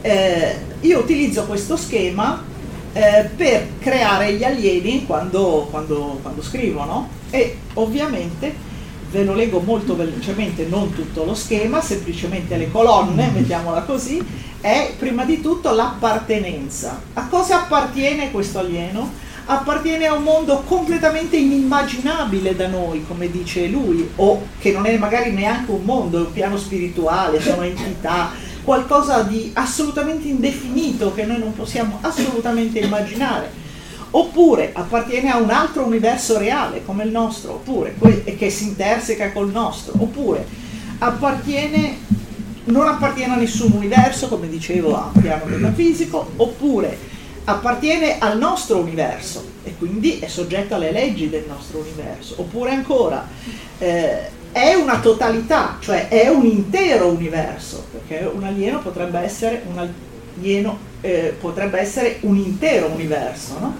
Eh, 0.00 0.56
io 0.82 0.98
utilizzo 1.00 1.46
questo 1.46 1.76
schema 1.76 2.44
eh, 2.92 3.28
per 3.36 3.68
creare 3.78 4.34
gli 4.34 4.44
alieni 4.44 5.06
quando, 5.06 5.68
quando, 5.70 6.18
quando 6.22 6.42
scrivono 6.42 7.08
e 7.30 7.56
ovviamente 7.74 8.68
ve 9.10 9.24
lo 9.24 9.34
leggo 9.34 9.60
molto 9.60 9.96
velocemente, 9.96 10.66
non 10.66 10.92
tutto 10.94 11.24
lo 11.24 11.34
schema, 11.34 11.80
semplicemente 11.80 12.56
le 12.56 12.70
colonne, 12.70 13.30
mettiamola 13.34 13.82
così, 13.82 14.24
è 14.60 14.92
prima 14.96 15.24
di 15.24 15.40
tutto 15.40 15.72
l'appartenenza. 15.72 17.00
A 17.14 17.26
cosa 17.26 17.62
appartiene 17.62 18.30
questo 18.30 18.60
alieno? 18.60 19.28
Appartiene 19.46 20.06
a 20.06 20.14
un 20.14 20.22
mondo 20.22 20.62
completamente 20.64 21.36
inimmaginabile 21.36 22.54
da 22.54 22.68
noi, 22.68 23.04
come 23.04 23.28
dice 23.28 23.66
lui, 23.66 24.08
o 24.16 24.46
che 24.60 24.70
non 24.70 24.86
è 24.86 24.96
magari 24.96 25.32
neanche 25.32 25.72
un 25.72 25.82
mondo, 25.82 26.18
è 26.18 26.20
un 26.20 26.32
piano 26.32 26.56
spirituale, 26.56 27.40
sono 27.40 27.62
entità, 27.62 28.30
qualcosa 28.64 29.22
di 29.22 29.50
assolutamente 29.54 30.28
indefinito 30.28 31.12
che 31.12 31.24
noi 31.24 31.38
non 31.38 31.54
possiamo 31.54 31.98
assolutamente 32.00 32.78
immaginare. 32.78 33.68
Oppure 34.12 34.70
appartiene 34.72 35.30
a 35.30 35.36
un 35.36 35.50
altro 35.50 35.84
universo 35.84 36.36
reale 36.36 36.84
come 36.84 37.04
il 37.04 37.10
nostro, 37.10 37.52
oppure 37.52 37.94
che 38.36 38.50
si 38.50 38.64
interseca 38.64 39.30
col 39.30 39.50
nostro, 39.50 39.94
oppure 39.96 40.44
appartiene 40.98 42.18
non 42.64 42.86
appartiene 42.86 43.34
a 43.34 43.36
nessun 43.36 43.72
universo, 43.72 44.28
come 44.28 44.48
dicevo, 44.48 44.96
a 44.96 45.10
piano 45.20 45.44
metafisico, 45.46 46.32
oppure 46.36 46.98
appartiene 47.44 48.18
al 48.18 48.38
nostro 48.38 48.78
universo 48.78 49.44
e 49.64 49.74
quindi 49.76 50.18
è 50.18 50.28
soggetto 50.28 50.74
alle 50.74 50.92
leggi 50.92 51.28
del 51.28 51.44
nostro 51.48 51.78
universo, 51.78 52.34
oppure 52.38 52.72
ancora 52.72 53.26
eh, 53.78 54.30
è 54.52 54.74
una 54.74 55.00
totalità, 55.00 55.76
cioè 55.80 56.08
è 56.08 56.28
un 56.28 56.44
intero 56.44 57.08
universo, 57.08 57.86
perché 57.90 58.28
un 58.30 58.44
alieno 58.44 58.80
potrebbe 58.80 59.18
essere 59.20 59.62
un, 59.66 59.88
alieno, 60.38 60.78
eh, 61.00 61.34
potrebbe 61.38 61.78
essere 61.78 62.18
un 62.22 62.36
intero 62.36 62.88
universo, 62.88 63.58
no? 63.58 63.76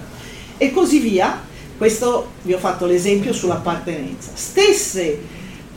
E 0.56 0.70
così 0.70 0.98
via. 1.00 1.48
Questo 1.76 2.32
vi 2.42 2.52
ho 2.52 2.58
fatto 2.58 2.84
l'esempio 2.84 3.32
sull'appartenenza. 3.32 4.32
Stesse 4.34 5.18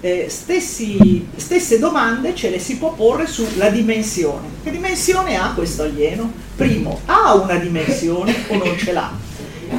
eh, 0.03 0.25
stessi, 0.27 1.27
stesse 1.33 1.79
domande 1.79 2.35
ce 2.35 2.50
le 2.50 2.59
si 2.59 2.75
può 2.75 2.91
porre 2.91 3.25
sulla 3.25 3.69
dimensione. 3.69 4.47
Che 4.62 4.69
dimensione 4.69 5.38
ha 5.38 5.53
questo 5.55 5.83
alieno? 5.83 6.29
Primo, 6.57 7.00
ha 7.05 7.33
una 7.35 7.55
dimensione 7.55 8.35
o 8.50 8.57
non 8.57 8.77
ce 8.77 8.91
l'ha? 8.91 9.09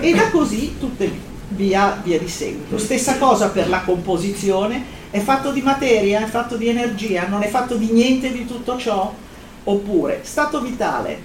E 0.01 0.15
da 0.15 0.31
così 0.31 0.77
tutte 0.81 1.11
via, 1.49 2.01
via 2.03 2.19
di 2.19 2.29
seguito. 2.29 2.79
Stessa 2.79 3.19
cosa 3.19 3.51
per 3.51 3.69
la 3.69 3.83
composizione, 3.83 4.83
è 5.15 5.21
fatto 5.21 5.53
di 5.53 5.63
materia, 5.63 6.25
è 6.25 6.27
fatto 6.27 6.57
di 6.57 6.67
energia, 6.67 7.29
non 7.29 7.45
è 7.45 7.47
fatto 7.47 7.77
di 7.77 7.93
niente 7.93 8.33
di 8.33 8.45
tutto 8.47 8.77
ciò? 8.77 9.15
Oppure, 9.63 10.23
stato 10.25 10.61
vitale, 10.61 11.23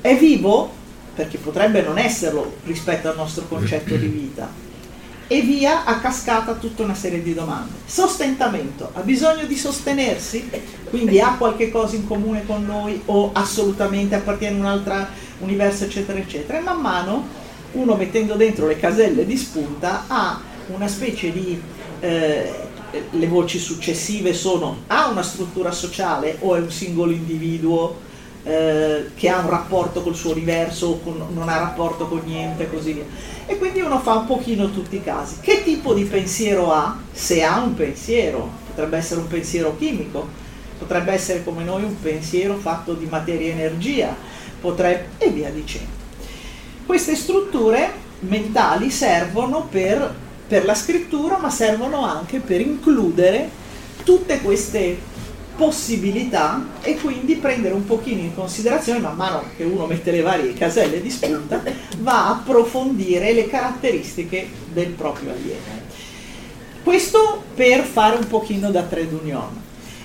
è 0.00 0.16
vivo? 0.16 0.70
Perché 1.16 1.38
potrebbe 1.38 1.82
non 1.82 1.98
esserlo 1.98 2.58
rispetto 2.62 3.08
al 3.08 3.16
nostro 3.16 3.46
concetto 3.48 3.96
di 3.96 4.06
vita 4.06 4.48
e 5.26 5.40
via 5.40 5.84
a 5.84 5.98
cascata 5.98 6.54
tutta 6.54 6.84
una 6.84 6.94
serie 6.94 7.24
di 7.24 7.34
domande. 7.34 7.72
Sostentamento, 7.84 8.92
ha 8.94 9.00
bisogno 9.00 9.46
di 9.46 9.56
sostenersi? 9.56 10.48
Quindi 10.88 11.18
ha 11.18 11.34
qualche 11.36 11.72
cosa 11.72 11.96
in 11.96 12.06
comune 12.06 12.46
con 12.46 12.64
noi 12.64 13.02
o 13.06 13.30
assolutamente 13.32 14.14
appartiene 14.14 14.58
a 14.58 14.60
un 14.60 14.66
altro 14.66 15.06
universo, 15.38 15.82
eccetera, 15.82 16.20
eccetera. 16.20 16.58
E 16.58 16.62
man 16.62 16.80
mano 16.80 17.26
uno 17.72 17.96
mettendo 17.96 18.34
dentro 18.34 18.68
le 18.68 18.78
caselle 18.78 19.26
di 19.26 19.36
spunta 19.36 20.04
ha 20.06 20.40
una 20.68 20.86
specie 20.86 21.32
di... 21.32 21.60
Eh, 21.98 22.72
le 23.10 23.26
voci 23.26 23.58
successive 23.58 24.32
sono 24.32 24.82
ha 24.88 25.08
una 25.08 25.22
struttura 25.22 25.70
sociale 25.72 26.36
o 26.40 26.54
è 26.54 26.60
un 26.60 26.70
singolo 26.70 27.12
individuo 27.12 27.96
eh, 28.44 29.06
che 29.14 29.28
ha 29.28 29.38
un 29.38 29.48
rapporto 29.48 30.02
col 30.02 30.14
suo 30.14 30.32
universo 30.32 30.86
o 30.88 31.00
con, 31.00 31.26
non 31.32 31.48
ha 31.48 31.58
rapporto 31.58 32.06
con 32.06 32.22
niente 32.24 32.64
e 32.64 32.70
così 32.70 32.92
via 32.92 33.04
e 33.46 33.58
quindi 33.58 33.80
uno 33.80 34.00
fa 34.00 34.14
un 34.14 34.26
pochino 34.26 34.70
tutti 34.70 34.96
i 34.96 35.02
casi. 35.02 35.36
Che 35.40 35.62
tipo 35.62 35.92
di 35.92 36.04
pensiero 36.04 36.72
ha? 36.72 36.98
Se 37.12 37.42
ha 37.42 37.60
un 37.60 37.74
pensiero, 37.74 38.50
potrebbe 38.68 38.96
essere 38.96 39.20
un 39.20 39.28
pensiero 39.28 39.76
chimico, 39.76 40.26
potrebbe 40.78 41.12
essere 41.12 41.44
come 41.44 41.64
noi 41.64 41.84
un 41.84 42.00
pensiero 42.00 42.56
fatto 42.56 42.94
di 42.94 43.06
materia 43.06 43.48
e 43.48 43.52
energia, 43.52 44.14
potrebbe, 44.60 45.08
e 45.18 45.30
via 45.30 45.50
dicendo. 45.50 46.02
Queste 46.86 47.14
strutture 47.14 47.92
mentali 48.20 48.90
servono 48.90 49.66
per, 49.70 50.14
per 50.54 50.64
la 50.64 50.74
scrittura, 50.76 51.36
ma 51.38 51.50
servono 51.50 52.04
anche 52.04 52.38
per 52.38 52.60
includere 52.60 53.50
tutte 54.04 54.40
queste 54.40 54.96
possibilità 55.56 56.64
e 56.80 56.94
quindi 56.94 57.34
prendere 57.34 57.74
un 57.74 57.84
pochino 57.84 58.20
in 58.20 58.36
considerazione, 58.36 59.00
man 59.00 59.16
mano 59.16 59.42
che 59.56 59.64
uno 59.64 59.86
mette 59.86 60.12
le 60.12 60.20
varie 60.20 60.52
caselle 60.52 61.02
di 61.02 61.10
spunta, 61.10 61.60
va 61.98 62.26
a 62.26 62.30
approfondire 62.30 63.32
le 63.32 63.48
caratteristiche 63.48 64.46
del 64.72 64.90
proprio 64.90 65.32
alieno. 65.32 65.82
Questo 66.84 67.42
per 67.52 67.82
fare 67.82 68.16
un 68.16 68.28
pochino 68.28 68.70
da 68.70 68.82
trade 68.82 69.18
union. 69.20 69.60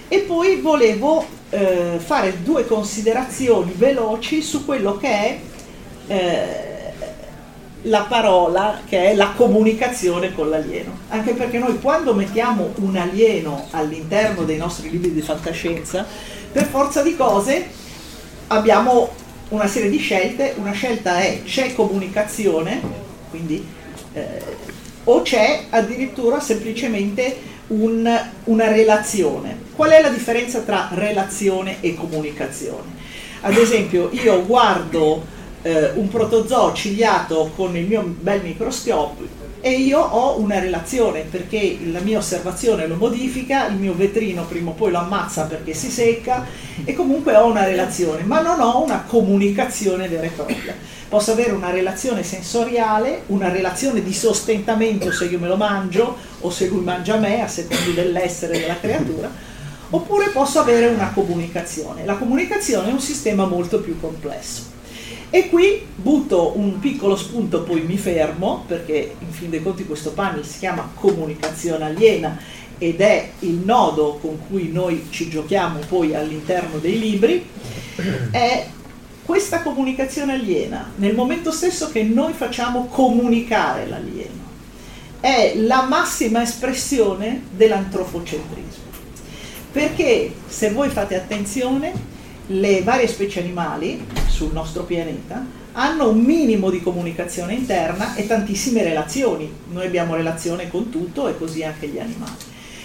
E 0.08 0.18
poi 0.22 0.62
volevo 0.62 1.24
eh, 1.52 2.00
fare 2.00 2.42
due 2.42 2.66
considerazioni 2.66 3.72
veloci 3.76 4.42
su 4.42 4.66
quello 4.66 4.98
che 4.98 5.10
è 5.10 5.40
eh, 6.08 6.79
la 7.84 8.02
parola 8.02 8.82
che 8.88 9.12
è 9.12 9.16
la 9.16 9.34
comunicazione 9.36 10.34
con 10.34 10.50
l'alieno, 10.50 10.98
anche 11.10 11.34
perché 11.34 11.60
noi 11.60 11.80
quando 11.80 12.14
mettiamo 12.14 12.74
un 12.80 12.98
alieno 12.98 13.68
all'interno 13.72 14.44
dei 14.44 14.58
nostri 14.58 14.90
libri 14.90 15.14
di 15.14 15.22
fantascienza, 15.22 16.06
per 16.52 16.66
forza 16.66 17.02
di 17.02 17.16
cose 17.16 17.68
abbiamo 18.48 19.10
una 19.50 19.68
serie 19.68 19.90
di 19.90 19.98
scelte, 19.98 20.56
una 20.58 20.72
scelta 20.72 21.20
è 21.20 21.42
c'è 21.44 21.74
comunicazione, 21.74 22.82
quindi, 23.30 23.66
eh, 24.14 24.42
o 25.06 25.22
c'è 25.22 25.66
addirittura 25.70 26.40
semplicemente 26.40 27.38
un, 27.68 28.30
una 28.46 28.68
relazione. 28.68 29.68
Qual 29.76 29.92
è 29.92 30.02
la 30.02 30.10
differenza 30.10 30.60
tra 30.60 30.90
relazione 30.92 31.78
e 31.80 31.96
comunicazione? 31.96 32.98
Ad 33.42 33.56
esempio 33.56 34.10
io 34.12 34.46
guardo 34.46 35.38
eh, 35.62 35.92
un 35.96 36.08
protozoo 36.08 36.74
cigliato 36.74 37.52
con 37.56 37.76
il 37.76 37.86
mio 37.86 38.04
bel 38.04 38.42
microscopio 38.42 39.40
e 39.62 39.72
io 39.72 40.00
ho 40.00 40.40
una 40.40 40.60
relazione 40.60 41.22
perché 41.30 41.78
la 41.92 42.00
mia 42.00 42.20
osservazione 42.20 42.88
lo 42.88 42.96
modifica, 42.96 43.68
il 43.68 43.76
mio 43.76 43.94
vetrino 43.94 44.46
prima 44.46 44.70
o 44.70 44.74
poi 44.74 44.92
lo 44.92 45.00
ammazza 45.00 45.44
perché 45.44 45.74
si 45.74 45.90
secca 45.90 46.46
e 46.86 46.94
comunque 46.94 47.36
ho 47.36 47.46
una 47.46 47.66
relazione, 47.66 48.24
ma 48.24 48.40
non 48.40 48.62
ho 48.62 48.82
una 48.82 49.04
comunicazione 49.06 50.08
vera 50.08 50.24
e 50.24 50.30
propria. 50.30 50.74
Posso 51.10 51.32
avere 51.32 51.52
una 51.52 51.72
relazione 51.72 52.24
sensoriale, 52.24 53.24
una 53.28 53.50
relazione 53.50 54.02
di 54.02 54.14
sostentamento 54.14 55.12
se 55.12 55.26
io 55.26 55.40
me 55.40 55.48
lo 55.48 55.58
mangio 55.58 56.16
o 56.40 56.50
se 56.52 56.68
lui 56.68 56.82
mangia 56.82 57.18
me, 57.18 57.42
a 57.42 57.48
seconda 57.48 58.02
dell'essere 58.02 58.60
della 58.60 58.80
creatura, 58.80 59.30
oppure 59.90 60.30
posso 60.30 60.60
avere 60.60 60.88
una 60.88 61.12
comunicazione. 61.12 62.06
La 62.06 62.16
comunicazione 62.16 62.90
è 62.90 62.94
un 62.94 63.02
sistema 63.02 63.46
molto 63.46 63.82
più 63.82 64.00
complesso. 64.00 64.69
E 65.32 65.48
qui 65.50 65.86
butto 65.96 66.58
un 66.58 66.80
piccolo 66.80 67.16
spunto, 67.16 67.62
poi 67.62 67.82
mi 67.82 67.98
fermo, 67.98 68.64
perché 68.68 69.16
in 69.20 69.32
fin 69.32 69.52
dei 69.52 69.62
conti 69.62 69.86
questo 69.86 70.12
panel 70.12 70.44
si 70.44 70.60
chiama 70.60 70.92
comunicazione 70.96 71.86
aliena 71.86 72.38
ed 72.80 73.02
è 73.02 73.30
il 73.40 73.62
nodo 73.64 74.18
con 74.22 74.40
cui 74.48 74.72
noi 74.72 75.08
ci 75.12 75.30
giochiamo 75.30 75.80
poi 75.88 76.16
all'interno 76.16 76.80
dei 76.80 76.98
libri, 76.98 77.46
è 78.32 78.66
questa 79.24 79.62
comunicazione 79.62 80.34
aliena, 80.34 80.90
nel 80.96 81.14
momento 81.14 81.52
stesso 81.52 81.92
che 81.92 82.02
noi 82.02 82.34
facciamo 82.34 82.86
comunicare 82.86 83.86
l'alieno, 83.88 84.48
è 85.20 85.54
la 85.58 85.84
massima 85.84 86.42
espressione 86.42 87.44
dell'antrofocentrismo. 87.52 88.88
Perché 89.72 90.34
se 90.48 90.72
voi 90.72 90.90
fate 90.90 91.16
attenzione, 91.16 91.94
le 92.52 92.82
varie 92.82 93.08
specie 93.08 93.42
animali 93.42 94.06
sul 94.28 94.52
nostro 94.52 94.84
pianeta 94.84 95.46
hanno 95.74 96.10
un 96.10 96.20
minimo 96.22 96.72
di 96.72 96.82
comunicazione 96.82 97.54
interna 97.54 98.16
e 98.16 98.26
tantissime 98.26 98.82
relazioni. 98.82 99.52
Noi 99.72 99.86
abbiamo 99.86 100.16
relazione 100.16 100.68
con 100.68 100.90
tutto 100.90 101.28
e 101.28 101.38
così 101.38 101.64
anche 101.64 101.88
gli 101.88 102.00
animali. 102.00 102.32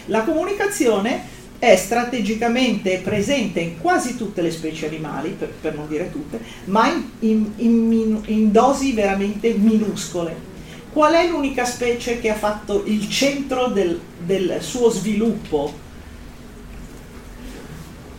La 0.06 0.22
comunicazione 0.22 1.32
è 1.58 1.76
strategicamente 1.76 3.00
presente 3.02 3.60
in 3.60 3.80
quasi 3.80 4.16
tutte 4.16 4.42
le 4.42 4.50
specie 4.50 4.86
animali, 4.86 5.30
per, 5.30 5.48
per 5.48 5.74
non 5.74 5.88
dire 5.88 6.10
tutte, 6.10 6.38
ma 6.66 6.88
in, 6.88 7.04
in, 7.20 7.52
in, 7.56 8.20
in 8.26 8.52
dosi 8.52 8.92
veramente 8.92 9.54
minuscole. 9.54 10.52
Qual 10.92 11.14
è 11.14 11.26
l'unica 11.26 11.64
specie 11.64 12.20
che 12.20 12.28
ha 12.28 12.34
fatto 12.34 12.82
il 12.84 13.08
centro 13.08 13.68
del, 13.68 13.98
del 14.24 14.58
suo 14.60 14.90
sviluppo 14.90 15.82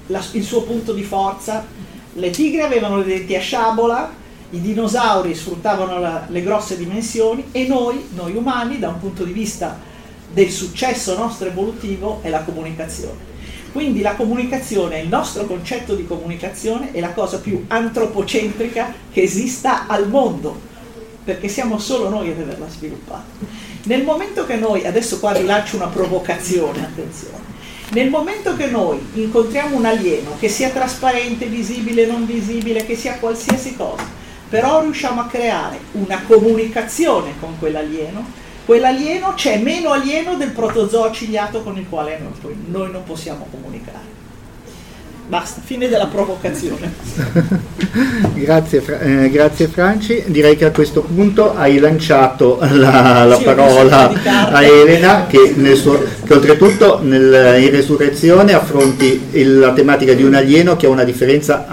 la, 0.07 0.23
il 0.31 0.43
suo 0.43 0.63
punto 0.63 0.93
di 0.93 1.03
forza. 1.03 1.65
Le 2.13 2.29
tigre 2.29 2.63
avevano 2.63 2.97
le 2.97 3.05
denti 3.05 3.35
a 3.35 3.39
sciabola, 3.39 4.11
i 4.51 4.61
dinosauri 4.61 5.35
sfruttavano 5.35 5.99
la, 5.99 6.25
le 6.29 6.41
grosse 6.41 6.77
dimensioni 6.77 7.45
e 7.51 7.67
noi, 7.67 8.09
noi 8.13 8.35
umani, 8.35 8.79
da 8.79 8.89
un 8.89 8.99
punto 8.99 9.23
di 9.23 9.33
vista 9.33 9.77
del 10.31 10.49
successo 10.49 11.17
nostro 11.17 11.47
evolutivo, 11.47 12.19
è 12.21 12.29
la 12.29 12.43
comunicazione. 12.43 13.33
Quindi 13.71 14.01
la 14.01 14.15
comunicazione, 14.15 15.01
il 15.01 15.09
nostro 15.09 15.45
concetto 15.45 15.95
di 15.95 16.05
comunicazione 16.05 16.91
è 16.93 17.01
la 17.01 17.11
cosa 17.11 17.39
più 17.39 17.65
antropocentrica 17.67 18.93
che 19.11 19.23
esista 19.23 19.87
al 19.87 20.07
mondo, 20.07 20.57
perché 21.25 21.49
siamo 21.49 21.77
solo 21.77 22.07
noi 22.07 22.31
ad 22.31 22.39
averla 22.39 22.69
sviluppata. 22.69 23.25
Nel 23.83 24.03
momento 24.03 24.45
che 24.45 24.55
noi, 24.55 24.85
adesso 24.85 25.19
qua 25.19 25.33
rilancio 25.33 25.75
una 25.75 25.87
provocazione, 25.87 26.85
attenzione, 26.85 27.54
nel 27.95 28.09
momento 28.09 28.57
che 28.57 28.65
noi 28.65 28.99
incontriamo 29.13 29.77
un 29.77 29.85
alieno, 29.85 30.35
che 30.37 30.49
sia 30.49 30.69
trasparente, 30.69 31.45
visibile, 31.45 32.05
non 32.05 32.25
visibile, 32.25 32.85
che 32.85 32.93
sia 32.93 33.17
qualsiasi 33.19 33.77
cosa, 33.77 34.03
però 34.49 34.81
riusciamo 34.81 35.21
a 35.21 35.27
creare 35.27 35.79
una 35.93 36.21
comunicazione 36.27 37.35
con 37.39 37.57
quell'alieno, 37.57 38.25
quell'alieno 38.65 39.33
c'è 39.35 39.59
meno 39.59 39.91
alieno 39.91 40.35
del 40.35 40.51
protozoo 40.51 41.09
ciliato 41.11 41.63
con 41.63 41.77
il 41.77 41.87
quale 41.87 42.19
noi, 42.19 42.65
noi 42.65 42.91
non 42.91 43.05
possiamo 43.05 43.47
comunicare. 43.49 44.24
Basta, 45.27 45.59
fine 45.63 45.87
della 45.87 46.05
provocazione. 46.05 46.93
grazie, 48.35 48.83
eh, 48.99 49.29
grazie, 49.31 49.67
Franci, 49.67 50.23
direi 50.27 50.55
che 50.55 50.65
a 50.65 50.71
questo 50.71 51.01
punto 51.01 51.55
hai 51.55 51.79
lanciato 51.79 52.59
la, 52.61 53.23
la 53.25 53.37
sì, 53.37 53.43
parola 53.43 54.11
a 54.51 54.63
Elena 54.63 55.25
che, 55.25 55.55
suo, 55.75 55.99
che 56.23 56.33
oltretutto 56.33 56.99
nel, 57.01 57.59
in 57.59 57.71
resurrezione 57.71 58.53
affronti 58.53 59.29
il, 59.31 59.57
la 59.57 59.73
tematica 59.73 60.13
di 60.13 60.23
un 60.23 60.35
alieno 60.35 60.75
che 60.75 60.85
ha 60.85 60.89
una 60.89 61.03
differenza 61.03 61.65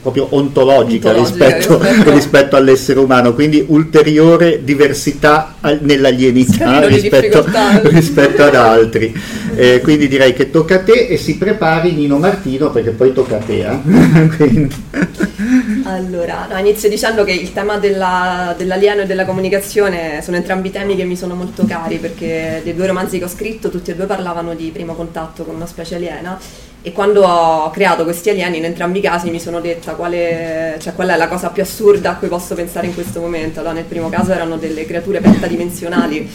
proprio 0.00 0.28
ontologica, 0.30 1.10
ontologica 1.10 1.12
rispetto, 1.12 1.78
rispetto. 1.78 2.10
rispetto, 2.14 2.56
all'essere 2.56 2.98
umano, 2.98 3.34
quindi 3.34 3.64
ulteriore 3.68 4.64
diversità 4.64 5.56
nell'alienità 5.80 6.86
rispetto, 6.86 7.44
rispetto, 7.88 8.44
ad 8.44 8.54
altri. 8.54 9.14
Eh, 9.54 9.80
quindi 9.82 10.08
direi 10.08 10.34
che 10.34 10.50
tocca 10.50 10.76
a 10.76 10.78
te 10.80 11.06
e 11.08 11.16
si 11.16 11.36
prepari 11.36 11.92
Nino 11.92 12.18
Martino 12.18 12.70
perché 12.70 12.90
poi 12.90 13.12
tocca 13.12 13.36
a 13.36 13.40
te. 13.40 13.66
Eh? 13.66 14.68
allora, 15.84 16.46
no, 16.50 16.58
inizio 16.58 16.88
dicendo 16.88 17.24
che 17.24 17.32
il 17.32 17.52
tema 17.52 17.78
della, 17.78 18.54
dell'alieno 18.56 19.02
e 19.02 19.06
della 19.06 19.24
comunicazione 19.24 20.20
sono 20.22 20.36
entrambi 20.36 20.70
temi 20.70 20.96
che 20.96 21.04
mi 21.04 21.16
sono 21.16 21.34
molto 21.34 21.64
cari 21.66 21.96
perché 21.96 22.60
dei 22.62 22.74
due 22.74 22.86
romanzi 22.86 23.18
che 23.18 23.24
ho 23.24 23.28
scritto 23.28 23.68
tutti 23.68 23.90
e 23.90 23.96
due 23.96 24.06
parlavano 24.06 24.54
di 24.54 24.70
primo 24.72 24.94
contatto 24.94 25.44
con 25.44 25.54
una 25.54 25.66
specie 25.66 25.96
aliena 25.96 26.38
e 26.88 26.92
quando 26.92 27.22
ho 27.22 27.70
creato 27.70 28.04
questi 28.04 28.30
alieni 28.30 28.56
in 28.56 28.64
entrambi 28.64 28.98
i 28.98 29.02
casi 29.02 29.28
mi 29.30 29.38
sono 29.38 29.60
detta 29.60 29.92
quale, 29.92 30.76
cioè, 30.80 30.94
qual 30.94 31.08
è 31.08 31.16
la 31.16 31.28
cosa 31.28 31.50
più 31.50 31.62
assurda 31.62 32.12
a 32.12 32.16
cui 32.16 32.28
posso 32.28 32.54
pensare 32.54 32.86
in 32.86 32.94
questo 32.94 33.20
momento. 33.20 33.60
Allora, 33.60 33.74
nel 33.74 33.84
primo 33.84 34.08
caso 34.08 34.32
erano 34.32 34.56
delle 34.56 34.86
creature 34.86 35.20
pentadimensionali 35.20 36.30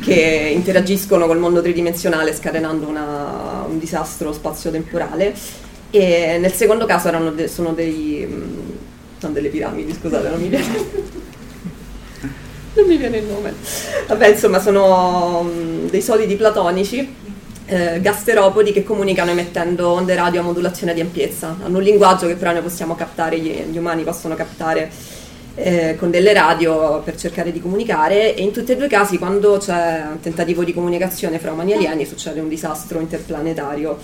che 0.00 0.52
interagiscono 0.54 1.26
col 1.26 1.38
mondo 1.38 1.60
tridimensionale 1.60 2.32
scatenando 2.32 2.86
una, 2.86 3.64
un 3.68 3.80
disastro 3.80 4.32
spazio-temporale 4.32 5.34
e 5.90 6.38
nel 6.40 6.52
secondo 6.52 6.86
caso 6.86 7.10
de, 7.30 7.48
sono 7.48 7.72
dei... 7.72 8.26
non 9.20 9.32
delle 9.32 9.48
piramidi, 9.48 9.92
scusate, 9.92 10.28
non 10.28 10.40
mi 10.40 10.48
viene... 10.48 10.66
non 12.74 12.86
mi 12.86 12.96
viene 12.96 13.16
il 13.16 13.24
nome. 13.24 13.54
Vabbè, 14.06 14.28
insomma, 14.28 14.60
sono 14.60 15.50
dei 15.90 16.00
solidi 16.00 16.36
platonici 16.36 17.29
eh, 17.70 18.00
gasteropodi 18.00 18.72
che 18.72 18.82
comunicano 18.82 19.30
emettendo 19.30 19.90
onde 19.90 20.16
radio 20.16 20.40
a 20.40 20.42
modulazione 20.42 20.92
di 20.92 21.00
ampiezza. 21.00 21.56
Hanno 21.62 21.78
un 21.78 21.84
linguaggio 21.84 22.26
che 22.26 22.34
però 22.34 22.50
noi 22.50 22.62
possiamo 22.62 22.96
captare, 22.96 23.38
gli, 23.38 23.52
gli 23.70 23.78
umani 23.78 24.02
possono 24.02 24.34
captare 24.34 24.90
eh, 25.54 25.94
con 25.96 26.10
delle 26.10 26.32
radio 26.32 27.00
per 27.00 27.16
cercare 27.16 27.52
di 27.52 27.60
comunicare 27.60 28.34
e 28.34 28.42
in 28.42 28.50
tutti 28.50 28.72
e 28.72 28.76
due 28.76 28.86
i 28.86 28.88
casi 28.88 29.18
quando 29.18 29.58
c'è 29.58 30.04
un 30.10 30.18
tentativo 30.20 30.64
di 30.64 30.74
comunicazione 30.74 31.38
fra 31.38 31.52
umani 31.52 31.72
e 31.72 31.76
alieni 31.76 32.06
succede 32.06 32.40
un 32.40 32.48
disastro 32.48 32.98
interplanetario. 32.98 33.98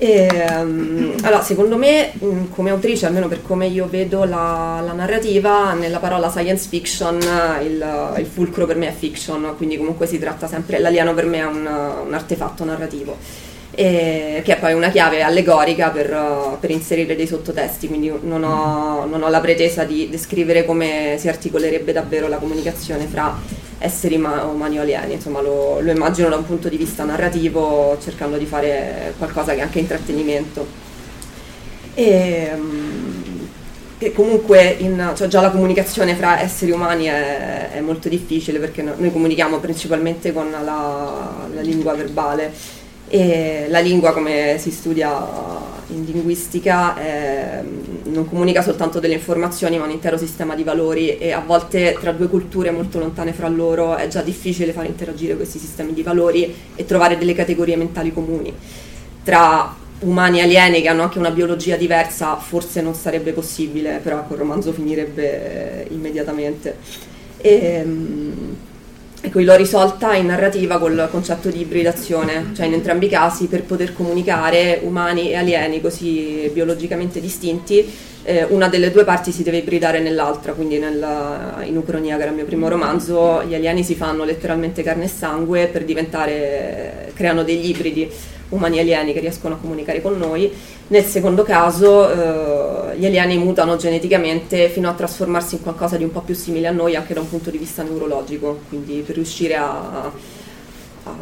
E, 0.00 0.28
um, 0.60 1.14
allora, 1.22 1.42
secondo 1.42 1.76
me, 1.76 2.12
mm, 2.22 2.50
come 2.50 2.70
autrice, 2.70 3.06
almeno 3.06 3.26
per 3.26 3.42
come 3.42 3.66
io 3.66 3.88
vedo 3.88 4.22
la, 4.22 4.80
la 4.84 4.92
narrativa, 4.92 5.72
nella 5.72 5.98
parola 5.98 6.30
science 6.30 6.68
fiction 6.68 7.18
il, 7.62 8.14
il, 8.18 8.26
fulcro 8.26 8.64
per 8.64 8.76
me 8.76 8.88
è 8.88 8.92
fiction, 8.92 9.54
quindi 9.56 9.76
comunque 9.76 10.06
si 10.06 10.20
tratta 10.20 10.46
sempre, 10.46 10.78
l'alieno 10.78 11.14
per 11.14 11.26
me 11.26 11.38
è 11.38 11.44
un, 11.44 11.68
un 12.06 12.14
artefatto 12.14 12.64
narrativo 12.64 13.46
e, 13.78 14.42
che 14.44 14.56
è 14.56 14.58
poi 14.58 14.72
una 14.72 14.90
chiave 14.90 15.22
allegorica 15.22 15.90
per, 15.90 16.56
per 16.58 16.72
inserire 16.72 17.14
dei 17.14 17.28
sottotesti, 17.28 17.86
quindi 17.86 18.12
non 18.22 18.42
ho, 18.42 19.06
non 19.06 19.22
ho, 19.22 19.28
la 19.28 19.38
pretesa 19.38 19.84
di 19.84 20.08
descrivere 20.10 20.64
come 20.64 21.14
si 21.16 21.28
articolerebbe 21.28 21.92
davvero 21.92 22.26
la 22.26 22.38
comunicazione 22.38 23.06
fra 23.06 23.40
esseri 23.78 24.16
umani 24.16 24.78
o 24.78 24.82
alieni, 24.82 25.12
insomma 25.12 25.40
lo, 25.40 25.78
lo 25.78 25.92
immagino 25.92 26.28
da 26.28 26.34
un 26.34 26.44
punto 26.44 26.68
di 26.68 26.76
vista 26.76 27.04
narrativo 27.04 27.96
cercando 28.02 28.36
di 28.36 28.46
fare 28.46 29.14
qualcosa 29.16 29.52
che 29.52 29.60
è 29.60 29.62
anche 29.62 29.78
intrattenimento. 29.78 30.66
E, 31.94 32.50
che 33.96 34.12
comunque 34.12 34.76
in, 34.78 35.12
cioè 35.16 35.26
già 35.28 35.40
la 35.40 35.50
comunicazione 35.50 36.14
fra 36.14 36.40
esseri 36.40 36.72
umani 36.72 37.06
è, 37.06 37.70
è 37.70 37.80
molto 37.80 38.08
difficile 38.08 38.58
perché 38.58 38.82
noi 38.82 39.12
comunichiamo 39.12 39.58
principalmente 39.58 40.32
con 40.32 40.50
la, 40.50 41.46
la 41.52 41.60
lingua 41.60 41.94
verbale 41.94 42.52
e 43.08 43.66
la 43.68 43.80
lingua, 43.80 44.12
come 44.12 44.56
si 44.58 44.70
studia 44.70 45.26
in 45.88 46.04
linguistica, 46.04 46.94
è, 46.94 47.62
non 48.04 48.28
comunica 48.28 48.62
soltanto 48.62 49.00
delle 49.00 49.14
informazioni, 49.14 49.78
ma 49.78 49.84
un 49.84 49.90
intero 49.90 50.18
sistema 50.18 50.54
di 50.54 50.62
valori 50.62 51.16
e 51.16 51.32
a 51.32 51.42
volte 51.44 51.96
tra 51.98 52.12
due 52.12 52.28
culture 52.28 52.70
molto 52.70 52.98
lontane 52.98 53.32
fra 53.32 53.48
loro 53.48 53.96
è 53.96 54.08
già 54.08 54.20
difficile 54.20 54.72
far 54.72 54.84
interagire 54.84 55.36
questi 55.36 55.58
sistemi 55.58 55.94
di 55.94 56.02
valori 56.02 56.54
e 56.74 56.84
trovare 56.84 57.16
delle 57.16 57.34
categorie 57.34 57.76
mentali 57.76 58.12
comuni. 58.12 58.52
Tra 59.24 59.74
umani 60.00 60.40
alieni 60.40 60.80
che 60.80 60.88
hanno 60.88 61.02
anche 61.02 61.18
una 61.18 61.30
biologia 61.30 61.76
diversa 61.76 62.36
forse 62.36 62.82
non 62.82 62.94
sarebbe 62.94 63.32
possibile, 63.32 64.00
però 64.02 64.22
quel 64.24 64.38
romanzo 64.38 64.72
finirebbe 64.72 65.86
immediatamente. 65.90 66.76
E, 67.38 67.84
e 69.20 69.30
qui 69.30 69.44
l'ho 69.44 69.56
risolta 69.56 70.14
in 70.14 70.26
narrativa 70.26 70.78
col 70.78 71.08
concetto 71.10 71.48
di 71.48 71.60
ibridazione, 71.60 72.52
cioè 72.54 72.66
in 72.66 72.74
entrambi 72.74 73.06
i 73.06 73.08
casi 73.08 73.46
per 73.46 73.64
poter 73.64 73.92
comunicare 73.92 74.80
umani 74.84 75.30
e 75.30 75.36
alieni 75.36 75.80
così 75.80 76.48
biologicamente 76.52 77.20
distinti, 77.20 77.84
eh, 78.22 78.44
una 78.50 78.68
delle 78.68 78.90
due 78.92 79.04
parti 79.04 79.32
si 79.32 79.42
deve 79.42 79.56
ibridare 79.58 80.00
nell'altra, 80.00 80.52
quindi 80.52 80.78
nella, 80.78 81.62
in 81.64 81.76
Ucronia, 81.76 82.16
che 82.16 82.22
era 82.22 82.30
il 82.30 82.36
mio 82.36 82.44
primo 82.44 82.68
romanzo, 82.68 83.42
gli 83.42 83.54
alieni 83.54 83.82
si 83.82 83.94
fanno 83.94 84.24
letteralmente 84.24 84.82
carne 84.82 85.04
e 85.04 85.08
sangue 85.08 85.66
per 85.66 85.84
diventare, 85.84 87.10
creano 87.14 87.42
degli 87.42 87.70
ibridi 87.70 88.08
umani 88.50 88.78
alieni 88.78 89.12
che 89.12 89.20
riescono 89.20 89.54
a 89.54 89.58
comunicare 89.58 90.00
con 90.00 90.16
noi. 90.16 90.50
Nel 90.88 91.04
secondo 91.04 91.42
caso 91.42 92.10
eh, 92.10 92.77
gli 92.98 93.06
alieni 93.06 93.38
mutano 93.38 93.76
geneticamente 93.76 94.68
fino 94.68 94.88
a 94.88 94.92
trasformarsi 94.92 95.54
in 95.54 95.62
qualcosa 95.62 95.96
di 95.96 96.04
un 96.04 96.10
po' 96.10 96.20
più 96.20 96.34
simile 96.34 96.66
a 96.66 96.72
noi 96.72 96.96
anche 96.96 97.14
da 97.14 97.20
un 97.20 97.28
punto 97.28 97.50
di 97.50 97.58
vista 97.58 97.82
neurologico, 97.82 98.60
quindi 98.68 99.02
per 99.06 99.14
riuscire 99.14 99.54
a, 99.54 100.10
a 101.04 101.14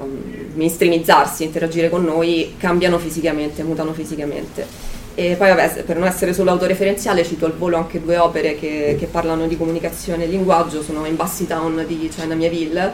mainstreamizzarsi, 0.54 1.42
a 1.42 1.46
interagire 1.46 1.90
con 1.90 2.04
noi, 2.04 2.54
cambiano 2.58 2.98
fisicamente, 2.98 3.62
mutano 3.62 3.92
fisicamente. 3.92 4.66
E 5.14 5.34
poi 5.36 5.48
vabbè, 5.48 5.84
per 5.84 5.96
non 5.96 6.06
essere 6.06 6.34
solo 6.34 6.50
autoreferenziale 6.50 7.24
cito 7.24 7.46
al 7.46 7.54
volo 7.54 7.76
anche 7.76 8.02
due 8.02 8.18
opere 8.18 8.54
che, 8.56 8.96
che 8.98 9.06
parlano 9.06 9.46
di 9.46 9.56
comunicazione 9.56 10.24
e 10.24 10.26
linguaggio, 10.26 10.82
sono 10.82 11.06
in 11.06 11.16
Bassi 11.16 11.46
Town 11.46 11.84
di 11.86 12.10
China 12.14 12.34
Mieville, 12.34 12.92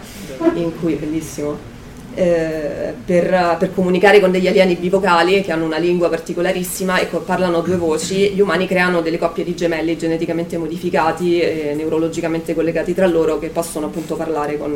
in 0.54 0.70
cui, 0.78 0.94
bellissimo, 0.94 1.70
eh, 2.14 2.94
per, 3.04 3.56
per, 3.58 3.74
comunicare 3.74 4.20
con 4.20 4.30
degli 4.30 4.46
alieni 4.46 4.74
bivocali 4.74 5.40
che 5.42 5.50
hanno 5.52 5.64
una 5.64 5.78
lingua 5.78 6.08
particolarissima 6.08 6.98
e 6.98 7.06
parlano 7.06 7.60
due 7.60 7.76
voci, 7.76 8.30
gli 8.30 8.40
umani 8.40 8.66
creano 8.66 9.00
delle 9.00 9.18
coppie 9.18 9.44
di 9.44 9.54
gemelli 9.54 9.96
geneticamente 9.96 10.58
modificati 10.58 11.40
e 11.40 11.72
neurologicamente 11.74 12.54
collegati 12.54 12.94
tra 12.94 13.06
loro 13.06 13.38
che 13.38 13.48
possono 13.48 13.86
appunto 13.86 14.14
parlare 14.16 14.58
con, 14.58 14.74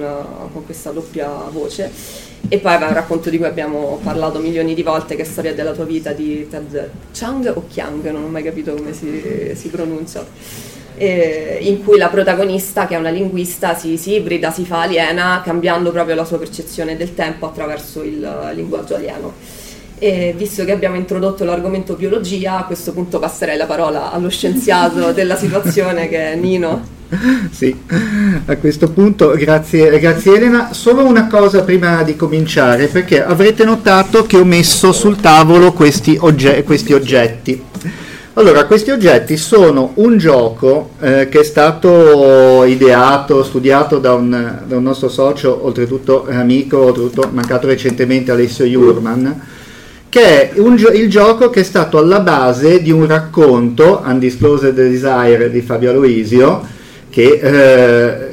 con 0.52 0.64
questa 0.64 0.90
doppia 0.90 1.28
voce. 1.50 1.90
E 2.48 2.58
poi 2.58 2.78
va 2.78 2.86
un 2.86 2.94
racconto 2.94 3.28
di 3.28 3.38
cui 3.38 3.46
abbiamo 3.46 3.98
parlato 4.02 4.38
milioni 4.38 4.74
di 4.74 4.82
volte, 4.82 5.16
che 5.16 5.22
è 5.22 5.24
Storia 5.24 5.52
della 5.52 5.72
tua 5.72 5.84
vita 5.84 6.12
di 6.12 6.46
Ted 6.48 6.90
Chang 7.12 7.52
o 7.54 7.64
Chiang, 7.68 8.08
non 8.10 8.24
ho 8.24 8.28
mai 8.28 8.44
capito 8.44 8.72
come 8.74 8.92
si, 8.92 9.52
si 9.54 9.68
pronuncia 9.68 10.24
eh, 10.96 11.58
in 11.60 11.84
cui 11.84 11.98
la 11.98 12.08
protagonista, 12.08 12.86
che 12.86 12.94
è 12.94 12.98
una 12.98 13.10
linguista, 13.10 13.74
si, 13.76 13.96
si, 13.96 14.14
ibrida, 14.14 14.50
si 14.50 14.64
fa 14.64 14.82
aliena, 14.82 15.42
cambiando 15.44 15.90
proprio 15.92 16.14
la 16.14 16.24
sua 16.24 16.38
percezione 16.38 16.96
del 16.96 17.14
tempo 17.14 17.46
attraverso 17.46 18.02
il 18.02 18.52
linguaggio 18.54 18.94
alieno. 18.94 19.32
E 19.98 20.34
visto 20.36 20.64
che 20.64 20.72
abbiamo 20.72 20.96
introdotto 20.96 21.44
l'argomento 21.44 21.94
biologia, 21.94 22.58
a 22.58 22.64
questo 22.64 22.92
punto 22.92 23.18
passerei 23.18 23.56
la 23.56 23.64
parola 23.64 24.12
allo 24.12 24.28
scienziato 24.28 25.12
della 25.14 25.36
situazione 25.36 26.08
che 26.08 26.32
è 26.32 26.36
Nino. 26.36 26.94
Sì, 27.50 27.74
a 28.46 28.56
questo 28.56 28.90
punto 28.90 29.30
grazie, 29.30 29.98
grazie 29.98 30.36
Elena. 30.36 30.72
Solo 30.72 31.04
una 31.04 31.28
cosa 31.28 31.62
prima 31.62 32.02
di 32.02 32.16
cominciare, 32.16 32.88
perché 32.88 33.24
avrete 33.24 33.64
notato 33.64 34.24
che 34.24 34.36
ho 34.36 34.44
messo 34.44 34.92
sul 34.92 35.16
tavolo 35.16 35.72
questi, 35.72 36.16
ogge- 36.20 36.62
questi 36.64 36.92
oggetti. 36.92 37.62
Allora, 38.38 38.66
questi 38.66 38.90
oggetti 38.90 39.38
sono 39.38 39.92
un 39.94 40.18
gioco 40.18 40.90
eh, 41.00 41.26
che 41.30 41.40
è 41.40 41.42
stato 41.42 42.64
ideato, 42.64 43.42
studiato 43.42 43.98
da 43.98 44.12
un, 44.12 44.58
da 44.66 44.76
un 44.76 44.82
nostro 44.82 45.08
socio, 45.08 45.64
oltretutto 45.64 46.26
amico, 46.28 46.76
oltretutto 46.76 47.30
mancato 47.32 47.66
recentemente 47.66 48.32
Alessio 48.32 48.66
Jurman, 48.66 49.40
che 50.10 50.50
è 50.50 50.60
un 50.60 50.76
il 50.92 51.08
gioco 51.08 51.48
che 51.48 51.60
è 51.60 51.62
stato 51.62 51.96
alla 51.96 52.20
base 52.20 52.82
di 52.82 52.90
un 52.90 53.06
racconto, 53.06 54.02
Undisclosed 54.04 54.74
Desire 54.74 55.50
di 55.50 55.62
Fabio 55.62 55.88
Aloisio, 55.88 56.62
che 57.16 57.40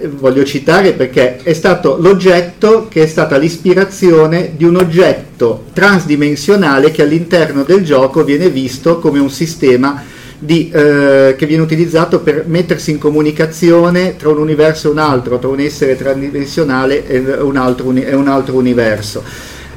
eh, 0.02 0.10
voglio 0.10 0.43
citare 0.43 0.91
perché 0.91 1.38
è 1.41 1.54
stato 1.54 1.96
l'oggetto 2.02 2.88
che 2.89 3.04
è 3.04 3.08
stata 3.08 3.38
l'ispirazione 3.38 4.56
di 4.58 4.65
un 4.65 4.76
oggetto 4.76 5.67
transdimensionale 5.72 6.91
che 6.91 7.02
all'interno 7.02 7.63
del 7.63 7.86
gioco 7.86 8.26
viene 8.26 8.50
visto 8.50 9.00
come 9.00 9.19
un 9.19 9.30
sistema 9.30 10.04
di, 10.38 10.69
eh, 10.69 11.34
che 11.38 11.46
viene 11.46 11.63
utilizzato 11.63 12.19
per 12.19 12.43
mettersi 12.46 12.91
in 12.91 12.98
comunicazione 12.98 14.17
tra 14.17 14.28
un 14.28 14.39
universo 14.39 14.89
e 14.89 14.91
un 14.91 14.98
altro, 14.98 15.39
tra 15.39 15.48
un 15.48 15.62
essere 15.62 15.96
transdimensionale 15.96 17.08
e 17.08 17.19
un 17.39 17.56
altro, 17.56 17.88
uni- 17.88 18.04
e 18.04 18.13
un 18.13 18.28
altro 18.28 18.58
universo. 18.58 19.24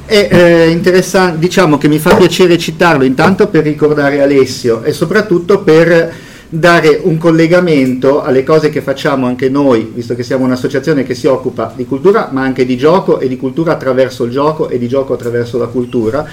È 0.04 0.28
eh, 0.32 0.68
interessante, 0.70 1.38
diciamo 1.38 1.78
che 1.78 1.86
mi 1.86 2.00
fa 2.00 2.16
piacere 2.16 2.58
citarlo 2.58 3.04
intanto 3.04 3.46
per 3.46 3.62
ricordare 3.62 4.20
Alessio 4.20 4.82
e 4.82 4.92
soprattutto 4.92 5.60
per 5.60 6.12
dare 6.48 7.00
un 7.02 7.18
collegamento 7.18 8.22
alle 8.22 8.44
cose 8.44 8.70
che 8.70 8.80
facciamo 8.80 9.26
anche 9.26 9.48
noi, 9.48 9.90
visto 9.94 10.14
che 10.14 10.22
siamo 10.22 10.44
un'associazione 10.44 11.02
che 11.02 11.14
si 11.14 11.26
occupa 11.26 11.72
di 11.74 11.84
cultura, 11.86 12.28
ma 12.32 12.42
anche 12.42 12.64
di 12.64 12.76
gioco 12.76 13.18
e 13.18 13.28
di 13.28 13.36
cultura 13.36 13.72
attraverso 13.72 14.24
il 14.24 14.30
gioco 14.30 14.68
e 14.68 14.78
di 14.78 14.86
gioco 14.86 15.14
attraverso 15.14 15.58
la 15.58 15.66
cultura, 15.66 16.26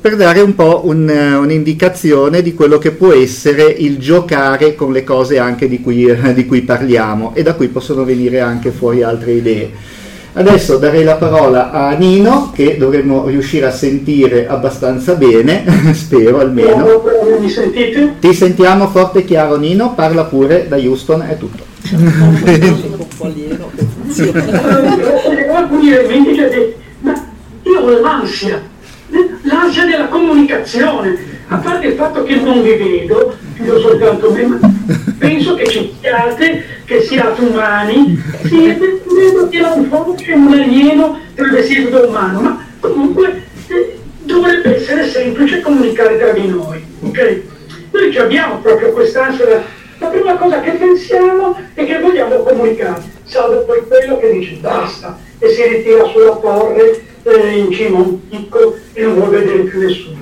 per 0.00 0.16
dare 0.16 0.40
un 0.40 0.54
po' 0.54 0.82
un, 0.84 1.08
un'indicazione 1.08 2.40
di 2.40 2.54
quello 2.54 2.78
che 2.78 2.92
può 2.92 3.12
essere 3.12 3.64
il 3.64 3.98
giocare 3.98 4.74
con 4.74 4.92
le 4.92 5.02
cose 5.02 5.38
anche 5.38 5.68
di 5.68 5.80
cui, 5.80 6.06
di 6.34 6.46
cui 6.46 6.62
parliamo 6.62 7.34
e 7.34 7.42
da 7.42 7.54
cui 7.54 7.68
possono 7.68 8.04
venire 8.04 8.40
anche 8.40 8.70
fuori 8.70 9.02
altre 9.02 9.32
idee. 9.32 9.96
Adesso 10.38 10.76
darei 10.76 11.02
la 11.02 11.16
parola 11.16 11.72
a 11.72 11.90
Nino 11.94 12.52
che 12.54 12.76
dovremmo 12.78 13.26
riuscire 13.26 13.66
a 13.66 13.72
sentire 13.72 14.46
abbastanza 14.46 15.14
bene, 15.14 15.64
spero 15.94 16.38
almeno. 16.38 17.02
Mi 17.40 17.50
sentite? 17.50 18.14
Ti 18.20 18.32
sentiamo 18.32 18.86
forte 18.86 19.18
e 19.18 19.24
chiaro 19.24 19.56
Nino, 19.56 19.94
parla 19.94 20.26
pure 20.26 20.68
da 20.68 20.76
Houston, 20.76 21.22
è 21.22 21.36
tutto. 21.36 21.64
Alcuni 25.52 25.90
elementi 25.90 26.34
che 26.34 26.76
ma 27.00 27.14
io 27.64 27.80
ho 27.80 28.00
l'ansia, 28.00 28.62
l'ansia 29.42 29.86
della 29.86 30.06
comunicazione, 30.06 31.18
a 31.48 31.56
parte 31.56 31.88
il 31.88 31.94
fatto 31.94 32.22
che 32.22 32.36
non 32.36 32.62
vi 32.62 32.74
vedo, 32.76 33.34
io 33.64 33.80
soltanto 33.80 34.30
me, 34.30 34.58
penso 35.18 35.54
che 35.54 35.66
ci 35.66 35.94
siate, 36.00 36.64
che 36.84 37.02
siate 37.02 37.40
umani, 37.42 38.22
siete, 38.44 39.02
vedo 39.06 39.48
che 39.48 39.60
un 39.60 39.88
po' 39.88 40.14
c'è 40.16 40.34
un 40.34 40.52
alieno 40.52 41.18
travestito 41.34 41.90
da 41.90 42.06
umano, 42.06 42.40
ma 42.40 42.66
comunque 42.80 43.42
eh, 43.68 43.98
dovrebbe 44.22 44.76
essere 44.76 45.08
semplice 45.08 45.60
comunicare 45.60 46.18
tra 46.18 46.32
di 46.32 46.46
noi, 46.46 46.84
ok? 47.00 47.40
Noi 47.90 48.16
abbiamo 48.16 48.58
proprio 48.58 48.92
quest'ansia, 48.92 49.48
la, 49.48 49.62
la 49.98 50.06
prima 50.06 50.36
cosa 50.36 50.60
che 50.60 50.70
pensiamo 50.72 51.58
è 51.74 51.84
che 51.84 51.98
vogliamo 51.98 52.36
comunicare, 52.36 53.02
salvo 53.24 53.64
poi 53.64 53.82
quello 53.88 54.18
che 54.18 54.30
dice 54.30 54.54
basta 54.60 55.18
e 55.40 55.48
si 55.48 55.62
ritira 55.64 56.04
sulla 56.06 56.36
torre 56.36 57.02
eh, 57.24 57.58
in 57.58 57.72
cima 57.72 57.98
a 57.98 58.02
un 58.02 58.28
picco 58.28 58.76
e 58.92 59.02
non 59.02 59.14
vuole 59.14 59.38
vedere 59.38 59.62
più 59.62 59.80
nessuno. 59.80 60.16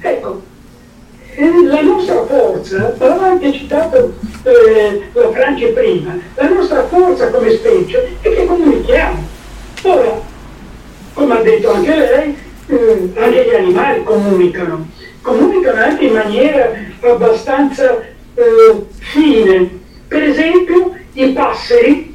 Ecco, 0.00 0.42
eh, 1.40 1.66
la 1.66 1.80
nostra 1.80 2.24
forza, 2.26 2.94
l'aveva 2.98 3.26
anche 3.26 3.52
citato 3.52 4.12
eh, 4.42 5.02
la 5.12 5.30
Francia 5.30 5.66
prima, 5.68 6.18
la 6.34 6.48
nostra 6.48 6.86
forza 6.86 7.30
come 7.30 7.50
specie 7.52 8.16
è 8.20 8.28
che 8.28 8.44
comunichiamo. 8.44 9.26
Ora, 9.82 10.20
come 11.14 11.38
ha 11.38 11.42
detto 11.42 11.70
anche 11.72 11.96
lei, 11.96 12.36
eh, 12.66 13.12
anche 13.16 13.44
gli 13.48 13.54
animali 13.54 14.02
comunicano, 14.02 14.86
comunicano 15.22 15.80
anche 15.80 16.04
in 16.04 16.12
maniera 16.12 16.72
abbastanza 17.00 17.98
eh, 18.34 18.86
fine. 18.98 19.78
Per 20.08 20.22
esempio, 20.22 20.94
i 21.14 21.30
passeri 21.30 22.09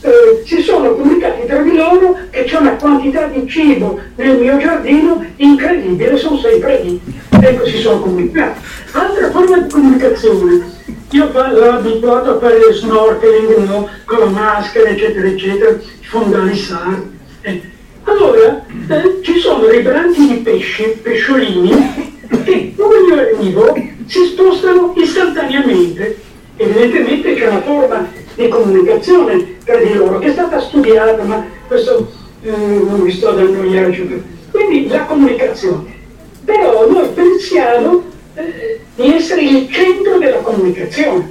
eh, 0.00 0.42
si 0.44 0.62
sono 0.62 0.94
comunicati 0.94 1.46
tra 1.46 1.60
di 1.60 1.74
loro 1.74 2.16
che 2.30 2.44
c'è 2.44 2.58
una 2.58 2.76
quantità 2.76 3.26
di 3.26 3.48
cibo 3.48 3.98
nel 4.16 4.38
mio 4.38 4.56
giardino 4.58 5.24
incredibile, 5.36 6.16
sono 6.16 6.38
sempre 6.38 6.82
lì. 6.82 7.00
Ecco, 7.40 7.66
si 7.66 7.78
sono 7.78 8.00
comunicati. 8.00 8.60
Altra 8.92 9.30
forma 9.30 9.58
di 9.58 9.70
comunicazione. 9.70 10.76
Io 11.10 11.30
l'ho 11.32 11.70
abituato 11.70 12.32
a 12.32 12.38
fare 12.38 12.72
snorkeling 12.72 13.66
no? 13.66 13.88
con 14.04 14.18
la 14.18 14.26
maschera, 14.26 14.90
eccetera, 14.90 15.26
eccetera, 15.26 15.76
fondali 16.02 16.56
SAR. 16.56 17.02
Eh. 17.40 17.62
Allora, 18.04 18.64
eh, 18.88 19.20
ci 19.22 19.38
sono 19.38 19.66
dei 19.66 19.80
branchi 19.80 20.28
di 20.28 20.34
pesci, 20.36 20.98
pesciolini, 21.02 22.16
che 22.44 22.72
dove 22.76 22.96
io 23.08 23.14
arrivo 23.14 23.74
si 24.06 24.24
spostano 24.26 24.94
istantaneamente. 24.96 26.18
Evidentemente 26.56 27.34
c'è 27.34 27.48
una 27.48 27.62
forma 27.62 28.08
di 28.34 28.48
comunicazione 28.48 29.56
tra 29.68 29.76
di 29.76 29.92
loro 29.92 30.18
che 30.18 30.28
è 30.28 30.32
stata 30.32 30.58
studiata, 30.60 31.22
ma 31.24 31.46
questo 31.66 32.10
eh, 32.40 32.50
non 32.50 33.02
vi 33.02 33.12
sto 33.12 33.32
dando 33.32 33.62
gli 33.64 33.76
eccetera. 33.76 34.22
Quindi 34.50 34.88
la 34.88 35.04
comunicazione. 35.04 35.94
Però 36.42 36.90
noi 36.90 37.06
pensiamo 37.10 38.02
eh, 38.34 38.80
di 38.94 39.12
essere 39.12 39.42
il 39.42 39.70
centro 39.70 40.16
della 40.16 40.38
comunicazione. 40.38 41.30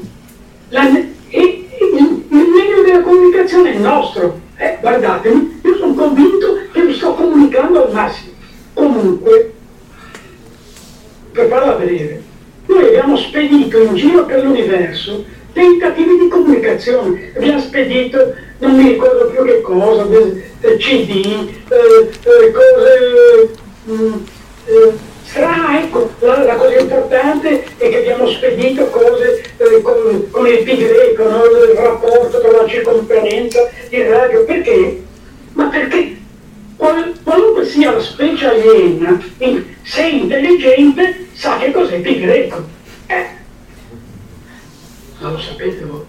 La, 0.69 0.87
e, 0.87 1.07
e, 1.29 1.67
il, 1.79 2.25
il 2.29 2.47
meglio 2.47 2.83
della 2.85 3.01
comunicazione 3.01 3.73
è 3.73 3.77
nostro. 3.79 4.39
Eh, 4.57 4.77
guardatemi, 4.81 5.59
io 5.63 5.75
sono 5.75 5.95
convinto 5.95 6.59
che 6.71 6.81
vi 6.83 6.93
sto 6.93 7.15
comunicando 7.15 7.85
al 7.85 7.91
massimo. 7.91 8.33
Comunque, 8.75 9.53
per 11.31 11.47
farla 11.47 11.73
vedere, 11.73 12.21
noi 12.67 12.85
abbiamo 12.85 13.17
spedito 13.17 13.81
in 13.81 13.95
giro 13.95 14.25
per 14.25 14.43
l'universo 14.43 15.25
tentativi 15.57 16.19
di 16.19 16.27
comunicazione, 16.27 17.31
abbiamo 17.35 17.59
spedito, 17.59 18.35
non 18.59 18.75
mi 18.75 18.89
ricordo 18.89 19.25
più 19.25 19.43
che 19.43 19.61
cosa, 19.61 20.05
CD, 20.77 21.49
eh, 21.67 22.09
eh, 22.21 22.51
cose... 22.51 23.49
Mm, 23.89 24.13
eh, 24.65 24.93
strane, 25.23 25.83
ecco, 25.83 26.11
la, 26.19 26.43
la, 26.43 26.55
cosa 26.55 26.79
importante 26.79 27.63
è 27.77 27.89
che 27.89 27.97
abbiamo 27.97 28.27
spedito 28.27 28.85
cose 28.87 29.43
eh, 29.57 29.81
con, 29.81 30.29
con, 30.29 30.47
il 30.47 30.63
pi 30.63 30.77
greco, 30.77 31.23
no? 31.23 31.43
il 31.45 31.75
rapporto 31.75 32.39
tra 32.39 32.51
la 32.51 32.67
circonferenza, 32.67 33.69
il 33.89 34.05
radio, 34.05 34.45
perché? 34.45 35.03
Ma 35.53 35.65
perché 35.65 36.17
qual, 36.75 37.13
qualunque 37.23 37.65
sia 37.65 37.91
la 37.91 37.99
specie 37.99 38.45
aliena, 38.45 39.21
se 39.83 40.01
è 40.01 40.05
intelligente 40.05 41.27
sa 41.33 41.57
che 41.57 41.71
cos'è 41.71 41.99
pi 41.99 42.19
greco. 42.19 42.63
Eh, 43.07 43.36
non 45.19 45.31
lo 45.31 45.39
sapete 45.39 45.83
voi? 45.85 46.05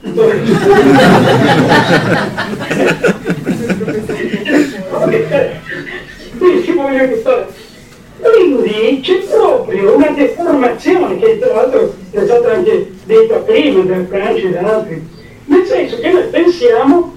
Quindi 8.20 9.00
c'è 9.02 9.18
proprio 9.20 9.96
una 9.96 10.10
deformazione 10.10 11.18
che 11.18 11.38
tra 11.38 11.54
l'altro 11.54 11.94
è 12.10 12.24
stata 12.24 12.52
anche 12.52 12.92
detta 13.04 13.36
prima 13.36 13.82
da 13.84 14.04
Franci 14.06 14.46
e 14.46 14.50
da 14.50 14.60
altri, 14.60 15.08
nel 15.46 15.66
senso 15.66 15.98
che 15.98 16.10
noi 16.10 16.28
pensiamo 16.28 17.16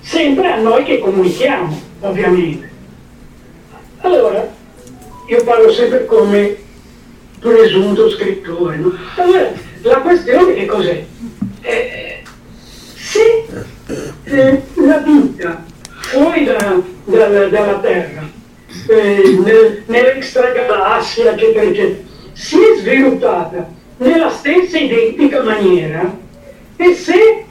sempre 0.00 0.52
a 0.52 0.56
noi 0.56 0.84
che 0.84 0.98
comunichiamo, 0.98 1.80
ovviamente. 2.00 2.70
Allora, 4.00 4.48
io 5.26 5.44
parlo 5.44 5.72
sempre 5.72 6.04
come 6.04 6.56
presunto 7.40 8.10
scrittore, 8.10 8.76
no? 8.76 8.92
Allora, 9.16 9.52
la 9.82 9.98
questione 9.98 10.54
che 10.54 10.66
cos'è? 10.66 11.04
Eh, 11.60 12.22
se 12.94 13.46
eh, 14.24 14.62
la 14.74 14.98
vita 14.98 15.64
fuori 15.86 16.44
da, 16.44 16.80
da, 17.04 17.48
dalla 17.48 17.78
Terra, 17.80 18.28
eh, 18.88 19.40
nel, 19.44 19.82
nell'extragalassia, 19.86 21.32
eccetera, 21.32 21.62
eccetera, 21.62 22.00
si 22.32 22.56
è 22.56 22.78
sviluppata 22.78 23.68
nella 23.98 24.30
stessa 24.30 24.78
identica 24.78 25.42
maniera 25.42 26.10
e 26.76 26.94
se 26.94 27.44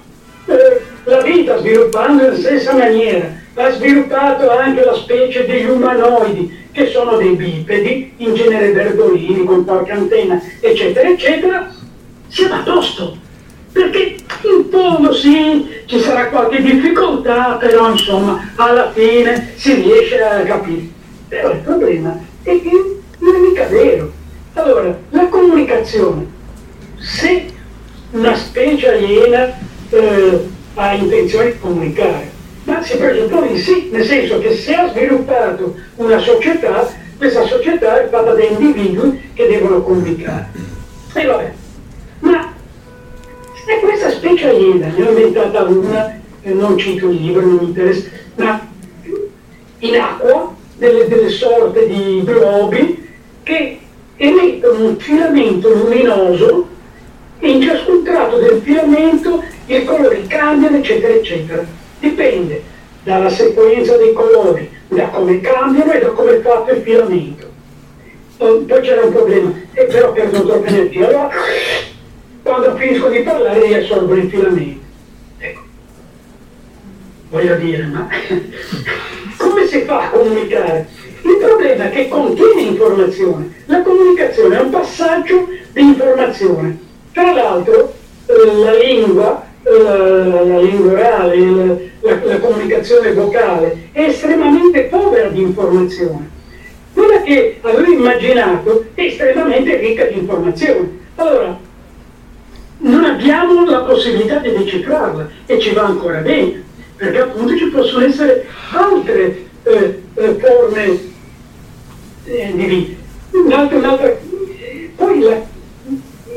eh, 0.45 0.81
la 1.03 1.21
vita 1.21 1.57
sviluppando 1.59 2.23
nella 2.23 2.35
stessa 2.35 2.73
maniera 2.73 3.39
ha 3.55 3.69
sviluppato 3.71 4.49
anche 4.49 4.83
la 4.83 4.95
specie 4.95 5.45
degli 5.45 5.65
umanoidi, 5.65 6.59
che 6.71 6.87
sono 6.87 7.17
dei 7.17 7.35
bipedi, 7.35 8.13
in 8.17 8.33
genere 8.33 8.71
verdolini, 8.71 9.43
con 9.43 9.65
qualche 9.65 9.91
antenna, 9.91 10.41
eccetera, 10.61 11.09
eccetera, 11.09 11.69
siamo 12.31 12.55
a 12.55 12.59
posto. 12.59 13.17
Perché 13.71 14.15
in 14.41 14.69
fondo 14.69 15.13
sì, 15.13 15.67
ci 15.85 15.99
sarà 15.99 16.27
qualche 16.27 16.61
difficoltà, 16.61 17.57
però 17.59 17.91
insomma 17.91 18.51
alla 18.55 18.91
fine 18.91 19.53
si 19.55 19.73
riesce 19.75 20.21
a 20.21 20.41
capire. 20.43 20.89
Però 21.27 21.51
il 21.51 21.59
problema 21.59 22.19
è 22.43 22.61
che 22.61 22.99
non 23.19 23.35
è 23.35 23.39
mica 23.39 23.65
vero. 23.67 24.11
Allora, 24.53 24.97
la 25.09 25.27
comunicazione, 25.27 26.25
se 26.97 27.45
una 28.11 28.35
specie 28.35 28.89
aliena 28.89 29.57
eh, 29.89 30.49
ha 30.73 30.93
intenzione 30.93 31.51
di 31.51 31.59
comunicare, 31.59 32.31
ma 32.63 32.81
si 32.83 32.97
presuppone 32.97 33.53
di 33.53 33.59
sì, 33.59 33.89
nel 33.91 34.05
senso 34.05 34.39
che 34.39 34.55
se 34.55 34.75
ha 34.75 34.89
sviluppato 34.89 35.75
una 35.95 36.19
società 36.19 36.99
questa 37.21 37.45
società 37.45 38.01
è 38.01 38.09
fatta 38.09 38.33
da 38.33 38.43
individui 38.43 39.29
che 39.35 39.45
devono 39.45 39.83
comunicare. 39.83 40.49
E 41.13 41.23
vabbè, 41.23 41.53
ma 42.21 42.53
e 43.67 43.79
questa 43.79 44.09
specie 44.09 44.49
aliena, 44.49 44.87
ne 44.87 45.07
ho 45.07 45.09
inventata 45.09 45.63
una, 45.63 46.19
eh, 46.41 46.51
non 46.51 46.77
cito 46.77 47.09
il 47.09 47.21
libro, 47.21 47.41
non 47.41 47.55
mi 47.57 47.65
interessa, 47.65 48.09
ma 48.35 48.67
in 49.79 49.95
acqua 49.97 50.53
delle, 50.77 51.07
delle 51.07 51.29
sorte 51.29 51.87
di 51.87 52.21
globi 52.23 53.07
che 53.43 53.79
emettono 54.17 54.85
un 54.85 54.97
filamento 54.97 55.69
luminoso 55.69 56.67
e 57.39 57.49
in 57.49 57.61
ciascun 57.61 58.03
tratto 58.03 58.37
del 58.37 58.61
filamento 58.63 59.43
i 59.67 59.83
colori 59.83 60.25
cambiano, 60.27 60.77
eccetera, 60.77 61.13
eccetera. 61.13 61.65
Dipende 61.99 62.63
dalla 63.03 63.29
sequenza 63.29 63.95
dei 63.97 64.13
colori, 64.13 64.69
da 64.87 65.07
come 65.07 65.39
cambiano 65.39 65.91
e 65.91 65.99
da 65.99 66.09
come 66.09 66.37
è 66.37 66.41
fatto 66.41 66.71
il 66.71 66.81
filamento. 66.81 67.49
Poi 68.37 68.65
c'era 68.81 69.05
un 69.05 69.11
problema, 69.11 69.53
e 69.73 69.83
però 69.85 70.11
perdo 70.11 70.45
troppa 70.45 70.67
energia. 70.67 71.07
Allora, 71.07 71.29
quando 72.43 72.75
finisco 72.75 73.09
di 73.09 73.19
parlare 73.19 73.65
riassorbo 73.65 74.15
il 74.15 74.29
filamento. 74.29 74.85
Ecco, 75.37 75.61
voglio 77.29 77.55
dire, 77.55 77.83
ma 77.85 78.07
come 79.37 79.65
si 79.67 79.81
fa 79.81 80.03
a 80.05 80.09
comunicare? 80.09 80.87
Il 81.23 81.37
problema 81.37 81.83
è 81.85 81.91
che 81.91 82.07
contiene 82.07 82.61
informazione. 82.61 83.53
La 83.65 83.81
comunicazione 83.81 84.57
è 84.57 84.61
un 84.61 84.71
passaggio 84.71 85.47
di 85.71 85.81
informazione. 85.81 86.79
Tra 87.13 87.31
l'altro, 87.33 87.93
eh, 88.25 88.63
la 88.63 88.73
lingua, 88.73 89.45
la, 89.61 90.43
la 90.43 90.59
lingua 90.59 90.91
orale, 90.91 91.91
la, 91.99 92.19
la 92.23 92.39
comunicazione 92.39 93.13
vocale 93.13 93.89
è 93.91 94.01
estremamente 94.01 94.81
povera 94.83 95.27
di 95.27 95.41
informazione. 95.41 96.29
Quella 96.93 97.21
che 97.21 97.59
avevo 97.61 97.91
immaginato 97.91 98.85
è 98.95 99.01
estremamente 99.01 99.77
ricca 99.77 100.05
di 100.05 100.17
informazione. 100.17 100.99
Allora, 101.15 101.59
non 102.81 103.03
abbiamo 103.03 103.65
la 103.65 103.79
possibilità 103.79 104.37
di 104.37 104.51
decifrarla 104.51 105.29
e 105.45 105.59
ci 105.59 105.73
va 105.73 105.83
ancora 105.83 106.19
bene, 106.19 106.63
perché 106.95 107.19
appunto 107.19 107.55
ci 107.55 107.65
possono 107.65 108.05
essere 108.05 108.47
altre 108.71 109.45
eh, 109.63 110.01
eh, 110.13 110.35
forme 110.39 110.99
eh, 112.25 112.51
di 112.55 112.65
vita. 112.65 112.99
Un'altra, 113.31 113.77
un'altra, 113.77 114.17
poi 114.95 115.19
la, 115.19 115.41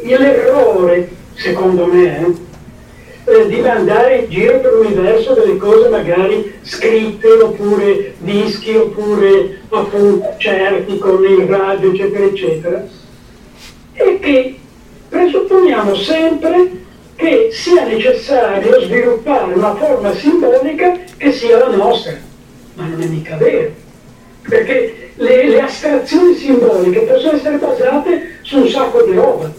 l'errore, 0.02 1.10
secondo 1.34 1.86
me, 1.86 2.26
eh, 2.26 2.34
eh, 3.26 3.48
di 3.48 3.60
mandare 3.60 4.18
in 4.18 4.30
giro 4.30 4.60
per 4.60 4.74
l'universo 4.74 5.32
delle 5.32 5.56
cose 5.56 5.88
magari 5.88 6.52
scritte 6.60 7.26
oppure 7.28 8.14
dischi 8.18 8.76
oppure 8.76 9.60
appunto 9.70 10.34
certi 10.36 10.98
con 10.98 11.24
il 11.24 11.46
radio 11.46 11.90
eccetera 11.90 12.24
eccetera 12.26 12.86
e 13.94 14.18
che 14.20 14.58
presupponiamo 15.14 15.94
sempre 15.94 16.70
che 17.14 17.50
sia 17.52 17.84
necessario 17.84 18.80
sviluppare 18.80 19.52
una 19.52 19.76
forma 19.76 20.12
simbolica 20.12 20.98
che 21.16 21.30
sia 21.30 21.56
la 21.56 21.68
nostra, 21.68 22.16
ma 22.74 22.88
non 22.88 23.00
è 23.00 23.06
mica 23.06 23.36
vero, 23.36 23.70
perché 24.48 25.12
le, 25.14 25.48
le 25.48 25.60
astrazioni 25.60 26.34
simboliche 26.34 27.02
possono 27.02 27.36
essere 27.36 27.58
basate 27.58 28.38
su 28.42 28.58
un 28.58 28.68
sacco 28.68 29.02
di 29.02 29.14
roba. 29.14 29.52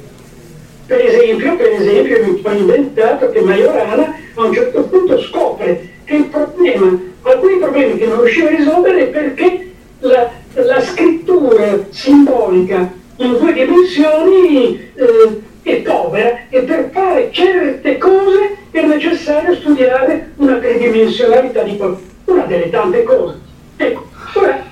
Per 0.87 0.99
esempio, 0.99 1.55
per 1.55 1.71
esempio 1.71 2.39
ho 2.43 2.51
inventato 2.51 3.29
che 3.31 3.39
Majorana 3.39 4.13
a 4.33 4.43
un 4.43 4.53
certo 4.53 4.83
punto 4.83 5.21
scopre 5.21 5.89
che 6.03 6.15
il 6.15 6.25
problema, 6.25 6.99
alcuni 7.21 7.57
problemi 7.59 7.97
che 7.97 8.07
non 8.07 8.21
riusciva 8.21 8.49
a 8.49 8.55
risolvere 8.55 9.03
è 9.03 9.07
perché 9.07 9.71
la, 9.99 10.29
la 10.55 10.81
scrittura 10.81 11.79
simbolica 11.91 13.03
in 13.17 13.37
due 13.37 13.53
dimensioni 13.53 14.91
eh, 14.93 15.41
è 15.61 15.75
povera 15.81 16.39
e 16.49 16.61
per 16.61 16.89
fare 16.91 17.29
certe 17.31 17.97
cose 17.97 18.57
è 18.71 18.85
necessario 18.85 19.55
studiare 19.55 20.31
una 20.35 20.57
tridimensionalità 20.57 21.63
di 21.63 21.77
qualcosa, 21.77 22.03
una 22.25 22.43
delle 22.43 22.69
tante 22.69 23.03
cose. 23.03 23.37
Ecco, 23.77 24.07
ora, 24.33 24.63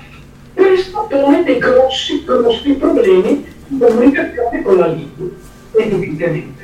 questo 0.52 1.06
pone 1.08 1.42
dei 1.42 1.58
grossi, 1.58 2.22
grossi 2.24 2.72
problemi 2.72 3.44
di 3.66 3.78
comunicazione 3.78 4.62
con 4.62 4.76
la 4.76 4.86
lingua, 4.88 5.26
evidentemente. 5.72 6.62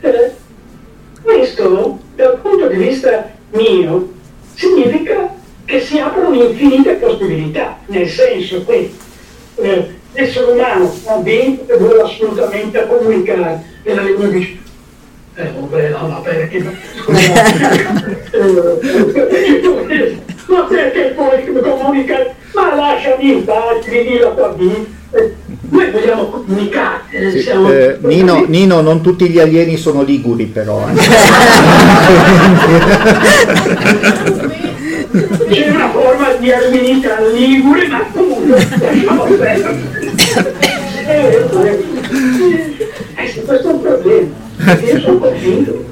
Eh, 0.00 0.32
questo, 1.22 1.98
dal 2.14 2.38
punto 2.40 2.68
di 2.68 2.76
vista 2.76 3.30
mio, 3.52 4.12
significa 4.54 5.34
che 5.64 5.80
si 5.80 5.98
aprono 5.98 6.34
infinite 6.34 6.94
possibilità, 6.94 7.78
nel 7.86 8.08
senso 8.08 8.64
che 8.64 8.92
eh, 9.56 9.97
l'essere 10.12 10.52
umano 10.52 10.94
ha 11.06 11.16
dentro 11.16 11.74
e 11.74 11.78
vuole 11.78 12.02
assolutamente 12.02 12.86
comunicare. 12.86 13.64
E 13.82 13.94
la 13.94 14.02
lingua 14.02 14.28
dice 14.28 14.66
eh 15.38 15.52
vabbè 15.56 15.90
no, 15.90 16.20
perché? 16.22 16.58
Ma 20.48 20.62
perché 20.62 21.12
poi 21.14 21.44
comunicare 21.62 22.34
ma 22.54 22.74
lasciami 22.74 23.32
in 23.32 23.44
pace 23.44 23.90
vivi 23.90 24.18
la 24.18 24.30
tua 24.30 24.52
vita. 24.54 24.96
Noi 25.70 25.90
vogliamo 25.90 26.24
comunicare 26.24 27.02
eh, 27.10 27.30
sì, 27.30 27.40
siamo... 27.40 27.70
eh, 27.70 27.98
Nino, 28.00 28.44
Nino, 28.46 28.80
non 28.80 29.00
tutti 29.00 29.28
gli 29.28 29.38
alieni 29.38 29.76
sono 29.76 30.02
liguri 30.02 30.46
però 30.46 30.86
eh. 30.88 30.94
c'è 35.48 35.68
una 35.70 35.90
forma 35.90 36.32
di 36.38 36.52
arminità 36.52 37.20
ligure 37.32 37.88
ma 37.88 38.04
comunque 38.12 38.66
lasciamo 38.80 39.24
perdere 39.24 39.97
questo 43.44 43.68
è 43.68 43.72
un 43.72 43.80
problema. 43.80 44.46
Io 44.84 45.00
sono 45.00 45.18
convinto. 45.18 45.84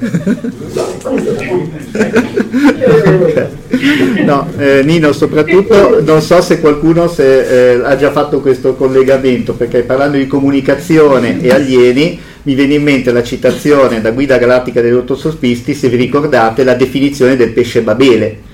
No, 4.23 4.47
eh, 4.57 4.81
Nino, 4.83 5.11
soprattutto 5.13 6.01
non 6.03 6.21
so 6.21 6.41
se 6.41 6.59
qualcuno 6.59 7.07
se, 7.07 7.73
eh, 7.73 7.81
ha 7.83 7.95
già 7.95 8.11
fatto 8.11 8.41
questo 8.41 8.75
collegamento, 8.75 9.53
perché 9.53 9.81
parlando 9.81 10.17
di 10.17 10.27
comunicazione 10.27 11.41
e 11.41 11.49
alieni 11.49 12.19
mi 12.43 12.53
viene 12.53 12.75
in 12.75 12.83
mente 12.83 13.11
la 13.11 13.23
citazione 13.23 14.01
da 14.01 14.11
Guida 14.11 14.37
Galattica 14.37 14.81
degli 14.81 14.93
Otto 14.93 15.15
Sospisti, 15.15 15.73
se 15.73 15.89
vi 15.89 15.97
ricordate, 15.97 16.63
la 16.63 16.75
definizione 16.75 17.35
del 17.35 17.51
pesce 17.51 17.81
Babele 17.81 18.46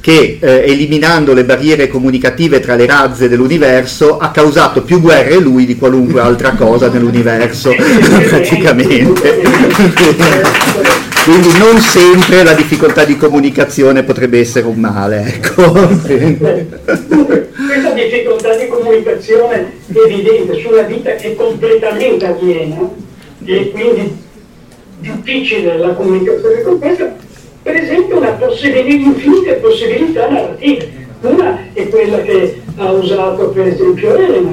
che 0.00 0.38
eh, 0.40 0.64
eliminando 0.66 1.34
le 1.34 1.44
barriere 1.44 1.88
comunicative 1.88 2.60
tra 2.60 2.74
le 2.74 2.86
razze 2.86 3.28
dell'universo 3.28 4.18
ha 4.18 4.30
causato 4.30 4.82
più 4.82 5.00
guerre 5.00 5.38
lui 5.38 5.66
di 5.66 5.76
qualunque 5.76 6.20
altra 6.20 6.52
cosa 6.52 6.88
nell'universo 6.88 7.74
praticamente 8.28 9.42
quindi 11.24 11.58
non 11.58 11.78
sempre 11.80 12.42
la 12.42 12.54
difficoltà 12.54 13.04
di 13.04 13.16
comunicazione 13.16 14.02
potrebbe 14.02 14.40
essere 14.40 14.66
un 14.66 14.78
male 14.78 15.24
ecco. 15.26 15.70
questa 15.72 17.90
difficoltà 17.94 18.56
di 18.56 18.66
comunicazione 18.68 19.72
evidente 19.92 20.60
su 20.60 20.68
una 20.68 20.82
vita 20.82 21.14
è 21.14 21.34
completamente 21.34 22.26
aliena 22.26 22.76
e 23.44 23.70
quindi 23.70 24.16
difficile 25.00 25.78
la 25.78 25.90
comunicazione 25.90 26.62
con 26.62 26.78
questa 26.78 27.26
per 27.68 27.76
esempio 27.76 28.16
una 28.16 28.30
possibilità, 28.30 28.88
infinite 28.88 29.52
possibilità 29.56 30.26
narrative. 30.30 30.88
Una 31.20 31.66
è 31.74 31.86
quella 31.88 32.22
che 32.22 32.62
ha 32.76 32.90
usato 32.92 33.50
per 33.50 33.66
esempio 33.66 34.16
Elena 34.16 34.50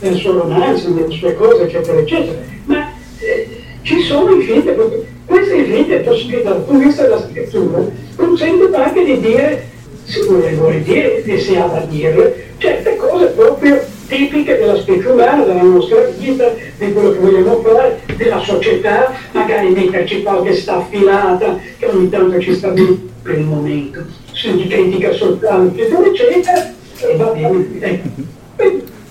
nel, 0.00 0.16
suo 0.16 0.32
romanzo, 0.32 0.92
nelle 0.92 1.14
sue 1.14 1.36
cose, 1.36 1.62
eccetera, 1.62 2.00
eccetera. 2.00 2.38
Ma 2.64 2.92
eh, 3.20 3.48
ci 3.82 4.00
sono 4.00 4.32
infinite 4.32 4.72
possibilità. 4.72 5.18
Infinite 5.54 5.96
possibilità 5.98 6.50
dal 6.50 6.62
punto 6.62 6.78
di 6.80 6.84
vista 6.86 7.02
della 7.02 7.20
scrittura 7.20 7.84
consentono 8.16 8.76
anche 8.76 9.04
di 9.04 9.20
dire, 9.20 9.68
se 10.04 10.24
vuole 10.24 10.82
dire 10.82 11.22
e 11.22 11.38
si 11.38 11.54
ha 11.54 11.66
da 11.66 11.84
dire, 11.88 12.46
certe 12.58 12.96
cose 12.96 13.26
proprio 13.26 13.80
tipiche 14.10 14.58
della 14.58 14.76
specie 14.76 15.06
umana, 15.06 15.44
della 15.44 15.62
nostra 15.62 16.00
vita, 16.18 16.52
di 16.76 16.92
quello 16.92 17.12
che 17.12 17.18
vogliamo 17.18 17.62
fare, 17.62 18.00
della 18.16 18.40
società, 18.40 19.14
magari 19.30 19.70
metterci 19.70 20.22
qualche 20.22 20.54
staffilata 20.54 21.58
che 21.78 21.86
ogni 21.86 22.10
tanto 22.10 22.40
ci 22.40 22.54
sta 22.54 22.68
bene 22.68 22.98
per 23.22 23.38
il 23.38 23.44
momento, 23.44 24.02
si 24.32 24.54
dimentica 24.56 25.12
soltanto, 25.12 25.80
eccetera, 25.80 26.72
e 26.98 27.16
va 27.16 27.26
bene. 27.26 27.68
Ecco. 27.78 28.08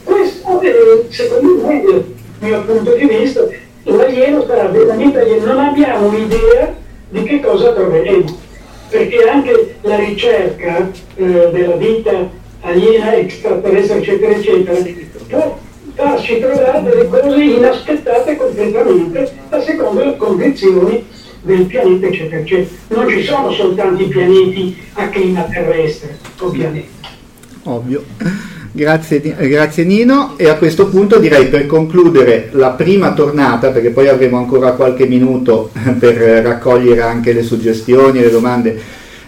Questo 0.03 0.59
è, 0.59 0.71
secondo 1.07 1.65
me, 1.65 1.81
dal 1.81 2.03
mio 2.39 2.61
punto 2.63 2.93
di 2.95 3.05
vista, 3.05 3.47
l'alieno 3.83 4.45
sarà 4.45 4.65
veramente 4.65 5.19
alieno, 5.19 5.45
non 5.45 5.59
abbiamo 5.59 6.07
un'idea 6.07 6.75
di 7.09 7.23
che 7.23 7.39
cosa 7.39 7.71
troveremo, 7.73 8.37
perché 8.89 9.29
anche 9.29 9.75
la 9.81 9.95
ricerca 9.95 10.91
eh, 11.15 11.49
della 11.51 11.75
vita 11.75 12.37
aliena, 12.61 13.15
extraterrestre, 13.15 13.97
eccetera, 13.97 14.31
eccetera, 14.33 14.81
può 15.27 15.59
farci 15.95 16.39
trovare 16.39 16.83
delle 16.83 17.07
cose 17.07 17.43
inaspettate 17.43 18.37
completamente 18.37 19.31
a 19.49 19.61
seconda 19.61 20.01
delle 20.01 20.17
condizioni 20.17 21.05
del 21.41 21.65
pianeta, 21.65 22.07
eccetera, 22.07 22.41
eccetera. 22.41 22.77
Non 22.87 23.09
ci 23.09 23.23
sono 23.23 23.51
soltanto 23.51 24.01
i 24.01 24.07
pianeti 24.07 24.77
a 24.93 25.09
clima 25.09 25.43
terrestre, 25.43 26.17
ovviamente. 26.39 26.97
Ovvio. 27.63 28.03
Grazie, 28.71 29.19
grazie, 29.19 29.83
Nino 29.83 30.37
e 30.37 30.47
a 30.47 30.55
questo 30.55 30.87
punto 30.89 31.17
direi 31.17 31.47
per 31.47 31.65
concludere 31.65 32.49
la 32.51 32.69
prima 32.69 33.13
tornata, 33.13 33.71
perché 33.71 33.89
poi 33.89 34.07
avremo 34.07 34.37
ancora 34.37 34.73
qualche 34.73 35.07
minuto 35.07 35.71
per 35.97 36.15
raccogliere 36.15 37.01
anche 37.01 37.33
le 37.33 37.41
suggestioni 37.41 38.19
e 38.19 38.25
le 38.25 38.31
domande, 38.31 38.79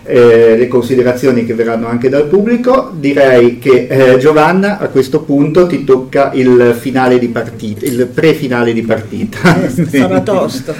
eh, 0.04 0.56
le 0.58 0.68
considerazioni 0.68 1.46
che 1.46 1.54
verranno 1.54 1.88
anche 1.88 2.10
dal 2.10 2.26
pubblico, 2.26 2.92
direi 2.94 3.60
che 3.60 3.88
eh, 3.88 4.18
Giovanna 4.18 4.80
a 4.80 4.88
questo 4.88 5.22
punto 5.22 5.68
ti 5.68 5.84
tocca 5.84 6.32
il 6.34 6.76
finale 6.80 7.20
di 7.20 7.28
partita, 7.28 7.86
il 7.86 8.08
pre-finale 8.08 8.74
di 8.74 8.82
partita. 8.82 9.40
Eh, 9.64 9.86
sarà 9.88 10.22
tosto. 10.22 10.74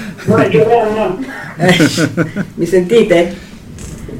Eh, 1.56 1.76
mi 2.54 2.66
sentite? 2.66 3.50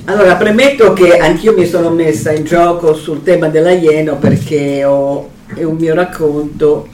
Allora, 0.04 0.36
premetto 0.36 0.92
che 0.92 1.16
anch'io 1.16 1.54
mi 1.56 1.66
sono 1.66 1.90
messa 1.90 2.32
in 2.32 2.44
gioco 2.44 2.94
sul 2.94 3.22
tema 3.22 3.48
dell'alieno 3.48 4.16
perché 4.16 4.84
ho, 4.84 5.30
è 5.54 5.62
un 5.62 5.76
mio 5.76 5.94
racconto, 5.94 6.88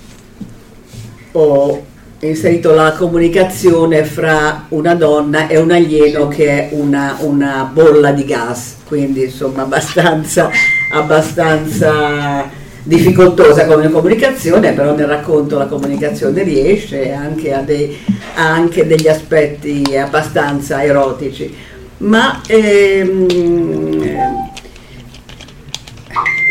ho 1.32 1.86
inserito 2.20 2.74
la 2.74 2.92
comunicazione 2.92 4.04
fra 4.04 4.64
una 4.70 4.94
donna 4.94 5.46
e 5.46 5.58
un 5.58 5.70
alieno 5.70 6.26
che 6.26 6.46
è 6.46 6.68
una, 6.72 7.16
una 7.20 7.70
bolla 7.72 8.10
di 8.10 8.24
gas, 8.24 8.78
quindi 8.86 9.24
insomma 9.24 9.62
abbastanza, 9.62 10.50
abbastanza 10.92 12.50
difficoltosa 12.82 13.66
come 13.66 13.88
comunicazione, 13.90 14.72
però 14.72 14.94
nel 14.94 15.06
racconto 15.06 15.58
la 15.58 15.66
comunicazione 15.66 16.42
riesce 16.42 17.12
anche 17.12 17.52
a 17.52 17.60
dei, 17.60 17.96
ha 18.34 18.50
anche 18.50 18.86
degli 18.86 19.08
aspetti 19.08 19.96
abbastanza 19.96 20.82
erotici. 20.82 21.54
Ma 21.98 22.40
ehm, 22.46 23.28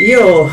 io 0.08 0.50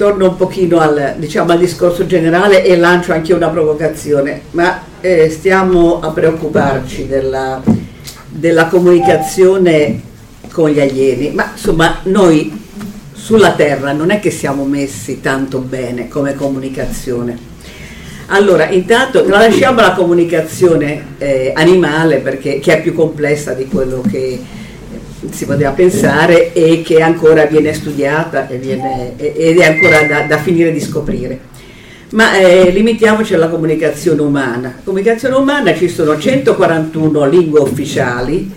torno 0.00 0.30
un 0.30 0.36
pochino 0.36 0.78
al, 0.78 1.16
diciamo, 1.18 1.52
al, 1.52 1.58
discorso 1.58 2.06
generale 2.06 2.64
e 2.64 2.74
lancio 2.78 3.12
anche 3.12 3.34
una 3.34 3.48
provocazione, 3.48 4.40
ma 4.52 4.80
eh, 5.02 5.28
stiamo 5.28 6.00
a 6.00 6.08
preoccuparci 6.08 7.06
della, 7.06 7.60
della 8.26 8.64
comunicazione 8.68 10.00
con 10.52 10.70
gli 10.70 10.80
alieni, 10.80 11.32
ma 11.34 11.50
insomma 11.52 11.98
noi 12.04 12.50
sulla 13.12 13.52
Terra 13.52 13.92
non 13.92 14.08
è 14.08 14.20
che 14.20 14.30
siamo 14.30 14.64
messi 14.64 15.20
tanto 15.20 15.58
bene 15.58 16.08
come 16.08 16.34
comunicazione. 16.34 17.36
Allora, 18.28 18.70
intanto 18.70 19.22
lasciamo 19.28 19.82
la 19.82 19.92
comunicazione 19.92 21.16
eh, 21.18 21.52
animale 21.54 22.20
perché 22.20 22.58
che 22.58 22.78
è 22.78 22.80
più 22.80 22.94
complessa 22.94 23.52
di 23.52 23.66
quello 23.66 24.02
che 24.10 24.40
si 25.30 25.44
poteva 25.44 25.70
pensare 25.70 26.52
e 26.52 26.82
che 26.82 27.00
ancora 27.00 27.44
viene 27.44 27.72
studiata 27.72 28.48
e 28.48 28.56
viene, 28.56 29.14
ed 29.16 29.58
è 29.58 29.64
ancora 29.64 30.02
da, 30.04 30.22
da 30.22 30.38
finire 30.38 30.72
di 30.72 30.80
scoprire. 30.80 31.48
Ma 32.10 32.38
eh, 32.38 32.70
limitiamoci 32.70 33.34
alla 33.34 33.48
comunicazione 33.48 34.20
umana. 34.22 34.80
Comunicazione 34.82 35.36
umana 35.36 35.74
ci 35.74 35.88
sono 35.88 36.18
141 36.18 37.26
lingue 37.26 37.60
ufficiali 37.60 38.50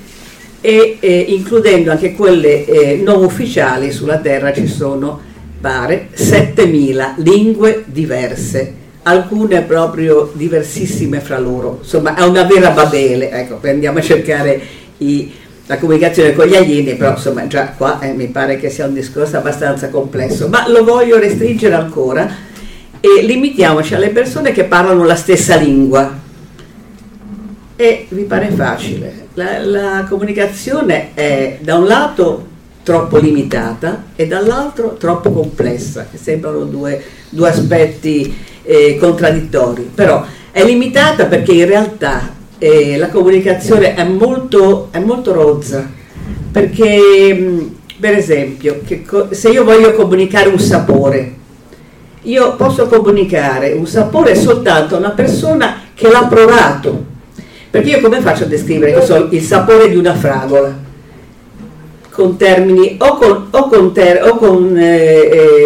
e 0.59 0.97
eh, 0.99 1.26
includendo 1.30 1.91
anche 1.91 2.14
quelle 2.14 2.66
eh, 2.66 3.01
non 3.03 3.24
ufficiali 3.24 3.91
sulla 3.91 4.18
Terra 4.18 4.53
ci 4.53 4.66
sono, 4.66 5.20
pare, 5.59 6.07
7000 6.14 7.16
lingue 7.18 7.84
diverse 7.86 8.82
alcune 9.03 9.61
proprio 9.64 10.32
diversissime 10.34 11.20
fra 11.20 11.38
loro, 11.38 11.80
insomma 11.82 12.16
è 12.16 12.24
una 12.24 12.43
vera 12.43 12.70
babele, 12.72 13.32
ecco, 13.32 13.59
andiamo 13.68 13.99
a 13.99 14.01
cercare 14.01 14.61
i, 14.99 15.32
la 15.66 15.78
comunicazione 15.78 16.34
con 16.34 16.45
gli 16.45 16.55
alieni, 16.55 16.95
però 16.95 17.11
insomma 17.11 17.47
già 17.47 17.70
qua 17.78 17.99
eh, 17.99 18.11
mi 18.11 18.28
pare 18.28 18.57
che 18.57 18.70
sia 18.70 18.86
un 18.86 18.93
discorso 18.93 19.38
abbastanza 19.38 19.89
complesso, 19.89 20.47
ma 20.47 20.68
lo 20.70 20.84
voglio 20.84 21.18
restringere 21.18 21.74
ancora 21.76 22.30
e 22.99 23.22
limitiamoci 23.24 23.95
alle 23.95 24.09
persone 24.09 24.51
che 24.51 24.66
parlano 24.66 25.03
la 25.03 25.16
stessa 25.16 25.55
lingua. 25.55 26.22
E 27.76 28.05
vi 28.09 28.24
pare 28.24 28.49
facile, 28.51 29.28
la, 29.34 29.59
la 29.59 30.05
comunicazione 30.07 31.14
è 31.14 31.57
da 31.61 31.76
un 31.76 31.86
lato 31.86 32.47
troppo 32.84 33.18
limitata 33.18 34.03
e 34.16 34.28
dall'altro 34.28 34.95
troppo 34.97 35.32
complessa, 35.32 36.07
che 36.11 36.18
sembrano 36.18 36.66
due, 36.66 37.01
due 37.30 37.49
aspetti 37.49 38.36
eh, 38.64 38.97
contraddittori, 38.99 39.89
però 39.93 40.26
è 40.51 40.64
limitata 40.64 41.26
perché 41.26 41.53
in 41.53 41.66
realtà 41.66 42.32
eh, 42.64 42.95
la 42.95 43.09
comunicazione 43.09 43.93
è 43.93 44.05
molto, 44.05 44.88
è 44.91 44.99
molto 44.99 45.34
rozza, 45.34 45.86
perché 46.49 47.34
mh, 47.34 47.76
per 47.99 48.16
esempio 48.16 48.80
co- 49.05 49.28
se 49.32 49.49
io 49.49 49.66
voglio 49.66 49.91
comunicare 49.91 50.47
un 50.47 50.59
sapore, 50.59 51.34
io 52.22 52.55
posso 52.55 52.88
comunicare 52.88 53.74
un 53.74 53.86
sapore 53.86 54.36
soltanto 54.36 54.95
a 54.95 54.99
una 54.99 55.09
persona 55.09 55.82
che 55.93 56.09
l'ha 56.09 56.26
provato, 56.30 57.03
perché 57.70 57.89
io 57.89 57.99
come 57.99 58.22
faccio 58.22 58.43
a 58.43 58.47
descrivere 58.47 59.03
so, 59.03 59.28
il 59.32 59.41
sapore 59.41 59.89
di 59.89 59.97
una 59.97 60.16
fragola? 60.16 60.74
Con 62.11 62.38
termini 62.38 62.95
o 62.97 63.18
con, 63.18 63.47
o 63.49 63.68
con, 63.68 63.91
ter- 63.91 64.24
o 64.24 64.38
con 64.38 64.78
eh, 64.78 65.66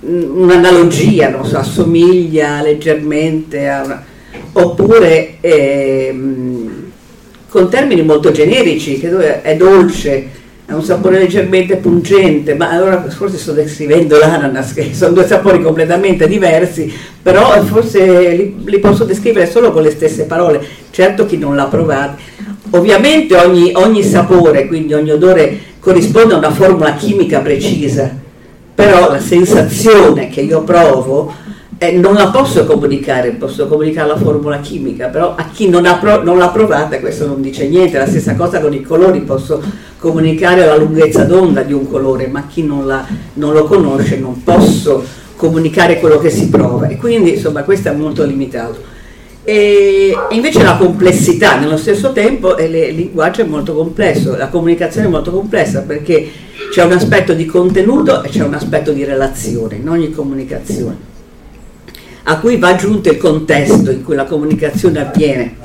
un'analogia, 0.00 1.30
non 1.30 1.46
so, 1.46 1.56
assomiglia 1.56 2.60
leggermente 2.60 3.66
a 3.66 3.82
una, 3.82 4.04
oppure 4.58 5.36
ehm, 5.40 6.84
con 7.48 7.68
termini 7.68 8.02
molto 8.02 8.30
generici, 8.30 8.98
che 8.98 9.42
è 9.42 9.56
dolce, 9.56 10.44
ha 10.66 10.74
un 10.74 10.82
sapore 10.82 11.18
leggermente 11.18 11.76
pungente, 11.76 12.54
ma 12.54 12.70
allora 12.70 13.04
forse 13.08 13.36
sto 13.38 13.52
descrivendo 13.52 14.18
l'ananas, 14.18 14.72
che 14.72 14.90
sono 14.92 15.12
due 15.12 15.26
sapori 15.26 15.62
completamente 15.62 16.26
diversi, 16.26 16.92
però 17.22 17.62
forse 17.62 18.34
li, 18.34 18.56
li 18.64 18.78
posso 18.78 19.04
descrivere 19.04 19.48
solo 19.48 19.72
con 19.72 19.82
le 19.82 19.90
stesse 19.90 20.24
parole, 20.24 20.64
certo 20.90 21.26
chi 21.26 21.36
non 21.36 21.54
l'ha 21.54 21.66
provato. 21.66 22.20
Ovviamente 22.70 23.36
ogni, 23.36 23.72
ogni 23.74 24.02
sapore, 24.02 24.66
quindi 24.66 24.94
ogni 24.94 25.10
odore 25.10 25.58
corrisponde 25.78 26.34
a 26.34 26.38
una 26.38 26.50
formula 26.50 26.94
chimica 26.94 27.40
precisa, 27.40 28.10
però 28.74 29.10
la 29.10 29.20
sensazione 29.20 30.28
che 30.28 30.40
io 30.40 30.62
provo 30.62 31.32
eh, 31.78 31.92
non 31.92 32.14
la 32.14 32.28
posso 32.28 32.64
comunicare, 32.64 33.30
posso 33.32 33.66
comunicare 33.66 34.08
la 34.08 34.16
formula 34.16 34.60
chimica, 34.60 35.08
però 35.08 35.34
a 35.36 35.48
chi 35.52 35.68
non, 35.68 35.82
pro- 36.00 36.22
non, 36.22 36.38
l'ha 36.38 36.48
provata 36.48 36.98
questo 37.00 37.26
non 37.26 37.40
dice 37.40 37.68
niente, 37.68 37.98
la 37.98 38.06
stessa 38.06 38.34
cosa 38.34 38.60
con 38.60 38.72
i 38.72 38.82
colori, 38.82 39.20
posso 39.20 39.62
comunicare 39.98 40.64
la 40.64 40.76
lunghezza 40.76 41.24
d'onda 41.24 41.62
di 41.62 41.72
un 41.72 41.88
colore, 41.88 42.26
ma 42.28 42.46
chi 42.46 42.62
non, 42.62 42.86
la, 42.86 43.04
non 43.34 43.52
lo 43.52 43.64
conosce 43.64 44.18
non 44.18 44.42
posso 44.42 45.04
comunicare 45.36 46.00
quello 46.00 46.18
che 46.18 46.30
si 46.30 46.48
prova. 46.48 46.88
E 46.88 46.96
quindi 46.96 47.34
insomma 47.34 47.62
questo 47.62 47.88
è 47.88 47.92
molto 47.92 48.24
limitato. 48.24 48.94
E 49.48 50.12
invece 50.30 50.62
la 50.64 50.76
complessità 50.76 51.56
nello 51.56 51.76
stesso 51.76 52.12
tempo 52.12 52.56
il 52.56 52.70
linguaggio 52.70 53.42
è 53.42 53.44
molto 53.44 53.74
complesso, 53.74 54.34
la 54.34 54.48
comunicazione 54.48 55.06
è 55.06 55.10
molto 55.10 55.30
complessa 55.30 55.82
perché 55.82 56.28
c'è 56.72 56.82
un 56.82 56.90
aspetto 56.90 57.32
di 57.32 57.46
contenuto 57.46 58.24
e 58.24 58.28
c'è 58.28 58.42
un 58.42 58.54
aspetto 58.54 58.90
di 58.90 59.04
relazione 59.04 59.76
in 59.76 59.88
ogni 59.88 60.10
comunicazione, 60.10 60.96
a 62.28 62.38
cui 62.38 62.56
va 62.56 62.68
aggiunto 62.68 63.08
il 63.08 63.18
contesto 63.18 63.90
in 63.90 64.02
cui 64.02 64.16
la 64.16 64.24
comunicazione 64.24 65.00
avviene 65.00 65.64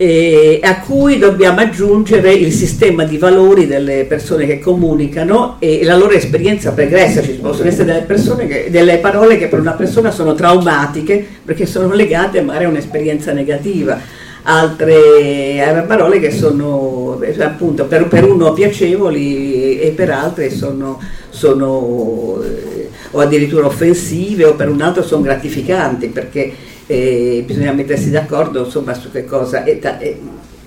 e 0.00 0.60
a 0.62 0.78
cui 0.78 1.18
dobbiamo 1.18 1.58
aggiungere 1.58 2.32
il 2.32 2.52
sistema 2.52 3.02
di 3.02 3.18
valori 3.18 3.66
delle 3.66 4.04
persone 4.04 4.46
che 4.46 4.60
comunicano 4.60 5.56
e 5.58 5.80
la 5.82 5.96
loro 5.96 6.12
esperienza 6.12 6.70
pregressa. 6.70 7.20
Ci 7.20 7.32
possono 7.32 7.68
essere 7.68 8.04
delle, 8.06 8.46
che, 8.46 8.68
delle 8.70 8.98
parole 8.98 9.38
che 9.38 9.48
per 9.48 9.58
una 9.58 9.72
persona 9.72 10.12
sono 10.12 10.34
traumatiche 10.34 11.26
perché 11.44 11.66
sono 11.66 11.92
legate 11.92 12.42
magari 12.42 12.66
a 12.66 12.68
un'esperienza 12.68 13.32
negativa, 13.32 13.98
altre 14.42 15.84
parole 15.88 16.20
che 16.20 16.30
sono 16.30 17.07
appunto 17.38 17.84
per, 17.86 18.08
per 18.08 18.24
uno 18.24 18.52
piacevoli 18.52 19.80
e 19.80 19.90
per 19.90 20.10
altre 20.10 20.50
sono, 20.50 21.00
sono 21.30 22.40
eh, 22.42 22.88
o 23.10 23.20
addirittura 23.20 23.66
offensive 23.66 24.44
o 24.44 24.54
per 24.54 24.68
un 24.68 24.80
altro 24.80 25.02
sono 25.02 25.22
gratificanti 25.22 26.08
perché 26.08 26.52
e 26.90 27.44
bisogna 27.44 27.72
mettersi 27.72 28.10
d'accordo 28.10 28.64
insomma, 28.64 28.94
su 28.94 29.10
che 29.12 29.26
cosa. 29.26 29.62
E, 29.62 29.78
e, 30.00 30.18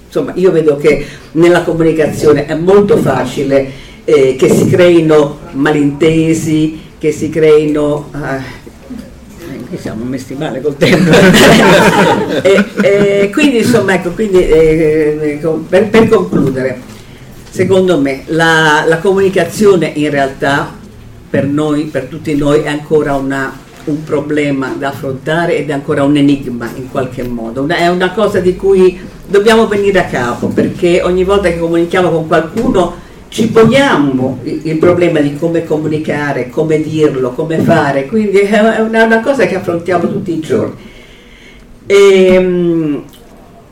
insomma, 0.05 0.32
io 0.36 0.51
vedo 0.51 0.78
che 0.78 1.03
nella 1.32 1.64
comunicazione 1.64 2.45
è 2.45 2.53
molto 2.53 2.97
facile 2.97 3.70
eh, 4.05 4.36
che 4.38 4.49
si 4.49 4.70
creino 4.70 5.39
malintesi, 5.51 6.80
che 6.99 7.12
si 7.12 7.30
creino... 7.30 8.09
Ah, 9.74 9.78
siamo 9.78 10.03
messi 10.03 10.36
male 10.36 10.61
col 10.61 10.76
tempo. 10.76 11.11
e, 12.41 12.65
e, 12.82 13.30
quindi 13.32 13.59
insomma, 13.59 13.93
ecco, 13.93 14.11
quindi, 14.11 14.45
eh, 14.47 15.39
per, 15.69 15.89
per, 15.89 16.09
concludere, 16.09 16.82
secondo 17.49 17.99
me 17.99 18.24
la, 18.28 18.84
la 18.88 18.97
comunicazione 18.97 19.91
in 19.95 20.09
realtà 20.09 20.74
per 21.30 21.45
noi, 21.45 21.86
per 21.86 22.05
tutti 22.05 22.36
noi, 22.36 22.61
è 22.61 22.67
ancora 22.67 23.15
una 23.15 23.69
un 23.84 24.03
problema 24.03 24.76
da 24.78 24.89
affrontare 24.89 25.57
ed 25.57 25.72
è 25.72 25.74
ancora 25.74 26.03
un 26.03 26.15
enigma 26.15 26.69
in 26.76 26.91
qualche 26.91 27.24
modo. 27.24 27.63
Una, 27.63 27.78
è 27.78 27.88
una 27.88 28.11
cosa 28.11 28.39
di 28.39 28.55
cui 28.55 28.99
dobbiamo 29.26 29.67
venire 29.67 29.99
a 29.99 30.05
capo 30.05 30.49
perché 30.49 31.01
ogni 31.01 31.24
volta 31.24 31.49
che 31.49 31.57
comunichiamo 31.57 32.11
con 32.11 32.28
qualcuno 32.28 32.93
ci 33.32 33.47
poniamo 33.47 34.39
il 34.43 34.77
problema 34.77 35.21
di 35.21 35.38
come 35.38 35.63
comunicare, 35.63 36.49
come 36.49 36.82
dirlo, 36.82 37.32
come 37.32 37.59
fare, 37.59 38.05
quindi 38.05 38.39
è 38.39 38.79
una, 38.82 39.21
cosa 39.21 39.45
che 39.45 39.55
affrontiamo 39.55 40.11
tutti 40.11 40.34
i 40.34 40.39
giorni. 40.41 40.75
E, 41.86 42.25
ehm, 42.34 43.03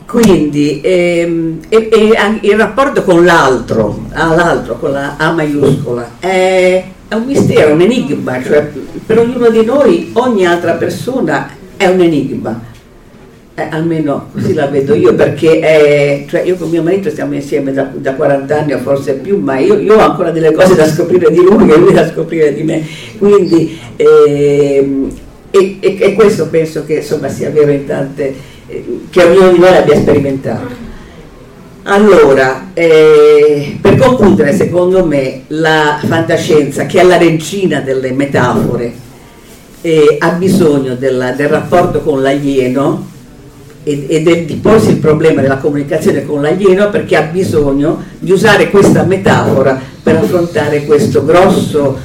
quindi 0.05 0.79
e, 0.79 1.57
e, 1.67 1.89
e 1.91 2.39
il 2.39 2.55
rapporto 2.55 3.03
con 3.03 3.25
l'altro, 3.25 4.05
all'altro, 4.13 4.79
con 4.79 4.93
la 4.93 5.17
A 5.17 5.33
maiuscola, 5.33 6.11
è, 6.19 6.85
è 7.09 7.13
un 7.15 7.25
mistero, 7.25 7.73
un 7.73 7.81
enigma, 7.81 8.41
cioè 8.41 8.71
per 9.05 9.19
ognuno 9.19 9.49
di 9.49 9.65
noi 9.65 10.11
ogni 10.13 10.45
altra 10.45 10.75
persona 10.75 11.49
è 11.75 11.85
un 11.85 11.99
enigma 11.99 12.61
eh, 13.59 13.69
almeno 13.69 14.29
così 14.31 14.53
la 14.53 14.67
vedo 14.67 14.93
io, 14.95 15.13
perché 15.13 15.59
è, 15.59 16.25
cioè 16.27 16.41
io 16.41 16.55
con 16.55 16.69
mio 16.69 16.83
marito 16.83 17.09
stiamo 17.09 17.33
insieme 17.33 17.73
da, 17.73 17.91
da 17.93 18.13
40 18.13 18.59
anni 18.59 18.73
o 18.73 18.79
forse 18.79 19.13
più, 19.13 19.39
ma 19.39 19.57
io, 19.57 19.77
io, 19.77 19.95
ho 19.95 19.99
ancora 19.99 20.31
delle 20.31 20.51
cose 20.51 20.75
da 20.75 20.87
scoprire 20.87 21.31
di 21.31 21.41
lui 21.41 21.69
e 21.69 21.77
lui 21.77 21.93
da 21.93 22.09
scoprire 22.09 22.53
di 22.53 22.63
me. 22.63 22.85
Quindi, 23.17 23.77
eh, 23.95 25.07
e, 25.51 25.77
e, 25.79 25.97
e, 25.99 26.13
questo 26.13 26.47
penso 26.47 26.85
che 26.85 26.95
insomma, 26.95 27.27
sia 27.27 27.49
vero 27.49 27.71
in 27.71 27.85
tante, 27.85 28.33
eh, 28.67 28.99
che 29.09 29.23
ognuno 29.23 29.51
di 29.51 29.59
noi 29.59 29.75
abbia 29.75 29.95
sperimentato. 29.95 30.87
Allora, 31.83 32.69
eh, 32.73 33.77
per 33.81 33.95
concludere, 33.95 34.53
secondo 34.53 35.05
me 35.05 35.43
la 35.47 35.99
fantascienza, 36.03 36.85
che 36.85 36.99
è 36.99 37.03
la 37.03 37.17
regina 37.17 37.79
delle 37.79 38.11
metafore, 38.11 38.93
eh, 39.81 40.17
ha 40.19 40.29
bisogno 40.31 40.95
della, 40.95 41.31
del 41.31 41.47
rapporto 41.47 42.01
con 42.01 42.21
l'alieno, 42.21 43.07
e, 44.07 44.21
del, 44.21 44.45
di 44.45 44.55
porsi 44.55 44.89
il 44.89 44.97
problema 44.97 45.41
della 45.41 45.57
comunicazione 45.57 46.25
con 46.25 46.41
l'alieno 46.41 46.89
perché 46.89 47.15
ha 47.15 47.23
bisogno 47.23 48.03
di 48.19 48.31
usare 48.31 48.69
questa 48.69 49.03
metafora 49.03 49.79
per 50.01 50.17
affrontare 50.17 50.85
questo 50.85 51.25
grosso, 51.25 51.97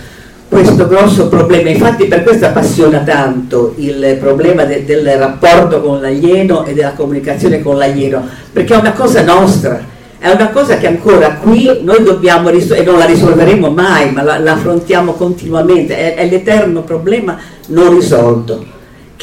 questo 0.48 0.86
grosso 0.86 1.28
problema. 1.28 1.68
Infatti 1.68 2.06
per 2.06 2.22
questo 2.22 2.46
appassiona 2.46 3.00
tanto 3.00 3.74
il 3.76 4.16
problema 4.18 4.64
de, 4.64 4.84
del 4.84 5.06
rapporto 5.16 5.80
con 5.80 6.00
l'alieno 6.00 6.64
e 6.64 6.72
della 6.72 6.92
comunicazione 6.92 7.62
con 7.62 7.76
l'alieno, 7.76 8.26
perché 8.52 8.74
è 8.74 8.78
una 8.78 8.92
cosa 8.92 9.22
nostra. 9.22 9.92
È 10.16 10.30
una 10.30 10.48
cosa 10.48 10.78
che 10.78 10.86
ancora 10.86 11.34
qui 11.34 11.80
noi 11.82 12.02
dobbiamo 12.02 12.48
risolvere, 12.48 12.80
e 12.80 12.84
non 12.86 12.98
la 12.98 13.04
risolveremo 13.04 13.68
mai, 13.68 14.10
ma 14.10 14.22
la, 14.22 14.38
la 14.38 14.52
affrontiamo 14.52 15.12
continuamente, 15.12 15.98
è, 15.98 16.14
è 16.14 16.26
l'eterno 16.26 16.80
problema 16.80 17.36
non 17.66 17.94
risolto 17.94 18.73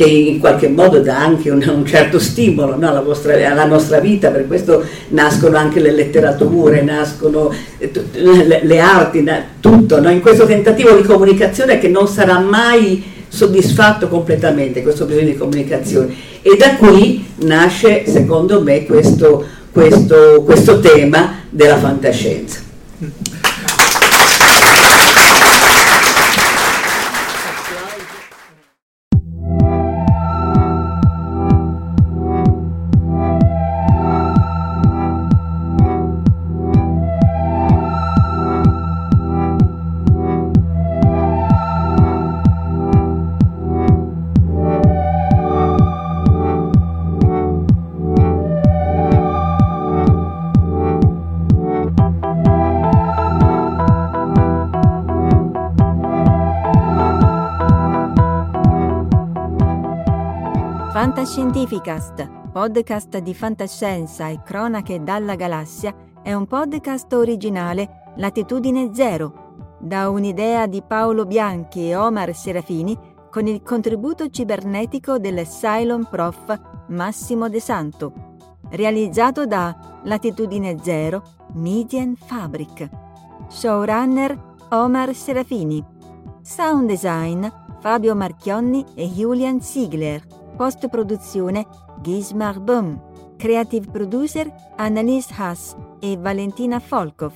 che 0.02 0.10
in 0.10 0.40
qualche 0.40 0.68
modo 0.68 1.00
dà 1.00 1.20
anche 1.20 1.52
un, 1.52 1.64
un 1.68 1.86
certo 1.86 2.18
stimolo 2.18 2.76
no, 2.76 2.90
alla, 2.90 3.02
vostra, 3.02 3.34
alla, 3.48 3.66
nostra 3.66 4.00
vita, 4.00 4.30
per 4.32 4.48
questo 4.48 4.84
nascono 5.10 5.58
anche 5.58 5.80
le 5.80 5.92
letterature, 5.92 6.82
nascono 6.82 7.54
eh, 7.78 7.92
le, 8.14 8.62
le 8.64 8.80
arti, 8.80 9.24
tutto, 9.60 10.02
no? 10.02 10.10
in 10.10 10.22
questo 10.22 10.48
tentativo 10.48 10.96
di 10.96 11.04
comunicazione 11.04 11.78
che 11.78 11.88
non 11.88 12.08
sarà 12.08 12.40
mai 12.40 13.04
soddisfatto 13.28 14.08
completamente 14.08 14.82
questo 14.82 15.06
bisogno 15.06 15.28
di 15.28 15.38
comunicazione 15.38 16.14
e 16.42 16.58
da 16.58 16.76
qui 16.76 17.26
nasce 17.44 18.04
secondo 18.06 18.62
me 18.62 18.86
questo, 18.86 19.46
questo, 19.72 20.42
questo 20.44 20.80
tema 20.80 21.44
della 21.50 21.78
fantascienza. 21.78 22.71
Fantascientificast, 61.22 62.50
podcast 62.52 63.20
di 63.20 63.36
fantascienza 63.36 64.28
e 64.30 64.42
cronache 64.42 65.04
dalla 65.04 65.36
galassia, 65.36 65.94
è 66.24 66.34
un 66.34 66.48
podcast 66.48 67.14
originale 67.14 68.14
Latitudine 68.16 68.90
Zero, 68.92 69.76
da 69.80 70.10
un'idea 70.10 70.66
di 70.66 70.82
Paolo 70.82 71.28
Bianchi 71.28 71.90
e 71.90 71.96
Omar 71.96 72.34
Serafini 72.34 72.98
con 73.30 73.46
il 73.46 73.62
contributo 73.62 74.32
cibernetico 74.32 75.20
del 75.20 75.46
Cylon 75.48 76.08
Prof 76.10 76.60
Massimo 76.88 77.50
De 77.50 77.60
Santo, 77.60 78.14
realizzato 78.72 79.46
da 79.46 80.02
Latitudine 80.06 80.78
Zero 80.82 81.22
Median 81.54 82.16
Fabric. 82.16 82.90
Showrunner 83.48 84.56
Omar 84.70 85.14
Serafini. 85.14 85.86
Sound 86.42 86.88
design 86.88 87.48
Fabio 87.80 88.16
Marchionni 88.16 88.84
e 88.96 89.08
Julian 89.08 89.62
Ziegler. 89.62 90.40
Post-produzione 90.56 91.66
Gismar 92.02 92.60
Böhm. 92.60 93.10
Creative 93.38 93.90
producer 93.90 94.54
Annalise 94.76 95.34
Haas 95.38 95.76
e 96.00 96.18
Valentina 96.18 96.80
Folkov. 96.80 97.34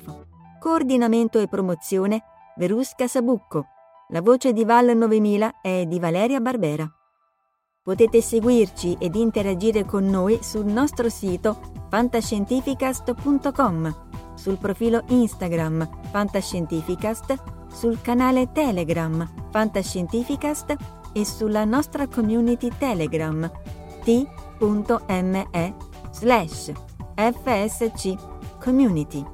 Coordinamento 0.60 1.40
e 1.40 1.48
promozione 1.48 2.24
Verusca 2.56 3.08
Sabucco. 3.08 3.66
La 4.10 4.22
voce 4.22 4.54
di 4.54 4.64
Val 4.64 4.96
9000 4.96 5.62
è 5.62 5.86
di 5.88 6.00
Valeria 6.00 6.40
Barbera. 6.40 6.88
Potete 7.82 8.22
seguirci 8.22 8.96
ed 9.00 9.16
interagire 9.16 9.86
con 9.86 10.08
noi 10.08 10.38
sul 10.42 10.66
nostro 10.66 11.10
sito 11.10 11.60
fantascientificast.com, 11.90 13.96
sul 14.34 14.58
profilo 14.58 15.04
Instagram 15.08 15.88
Fantascientificast, 16.12 17.36
sul 17.72 18.02
canale 18.02 18.52
Telegram 18.52 19.28
Fantascientificast 19.52 20.76
e 21.18 21.24
sulla 21.24 21.64
nostra 21.64 22.08
community 22.08 22.70
Telegram 22.78 23.50
t.me 24.04 25.76
slash 26.12 26.74
fsc 27.16 28.16
community 28.60 29.26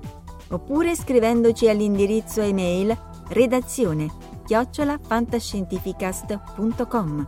oppure 0.50 0.96
scrivendoci 0.96 1.68
all'indirizzo 1.68 2.42
email 2.42 2.96
redazione 3.30 4.08
chiocciolafantascientificast.com. 4.46 7.28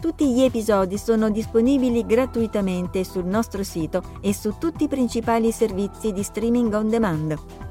Tutti 0.00 0.32
gli 0.32 0.42
episodi 0.42 0.96
sono 0.98 1.30
disponibili 1.30 2.06
gratuitamente 2.06 3.02
sul 3.02 3.24
nostro 3.24 3.64
sito 3.64 4.00
e 4.20 4.32
su 4.32 4.54
tutti 4.58 4.84
i 4.84 4.88
principali 4.88 5.50
servizi 5.50 6.12
di 6.12 6.22
streaming 6.22 6.72
on 6.74 6.88
demand. 6.88 7.65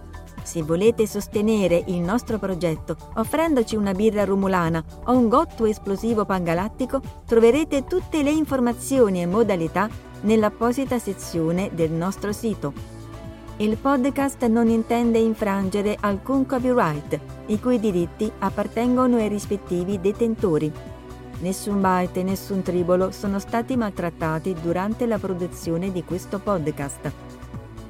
Se 0.46 0.62
volete 0.62 1.08
sostenere 1.08 1.84
il 1.88 2.02
nostro 2.02 2.38
progetto 2.38 2.96
offrendoci 3.16 3.76
una 3.76 3.93
birra 3.93 4.26
rumulana 4.26 4.82
o 5.06 5.18
un 5.18 5.28
gotto 5.28 5.66
esplosivo 5.66 6.24
pangalattico, 6.24 7.02
troverete 7.26 7.86
tutte 7.86 8.22
le 8.22 8.30
informazioni 8.30 9.24
e 9.24 9.26
modalità 9.26 9.89
nell'apposita 10.22 11.00
sezione 11.00 11.72
del 11.74 11.89
nostro 11.89 12.32
sito. 12.32 12.74
Il 13.58 13.76
podcast 13.78 14.46
non 14.46 14.68
intende 14.68 15.18
infrangere 15.18 15.98
alcun 16.00 16.46
copyright, 16.46 17.20
i 17.48 17.60
cui 17.60 17.80
diritti 17.80 18.32
appartengono 18.38 19.18
ai 19.18 19.30
rispettivi 19.30 20.00
detentori. 20.00 20.72
Nessun 21.39 21.82
byte 21.82 22.20
e 22.20 22.24
nessun 22.24 22.62
tribolo 22.62 23.10
sono 23.10 23.39
stati 23.39 23.76
maltrattati 23.76 24.56
durante 24.62 25.08
la 25.08 25.18
produzione 25.18 25.91
di 25.91 26.04
questo 26.04 26.38
podcast. 26.38 27.24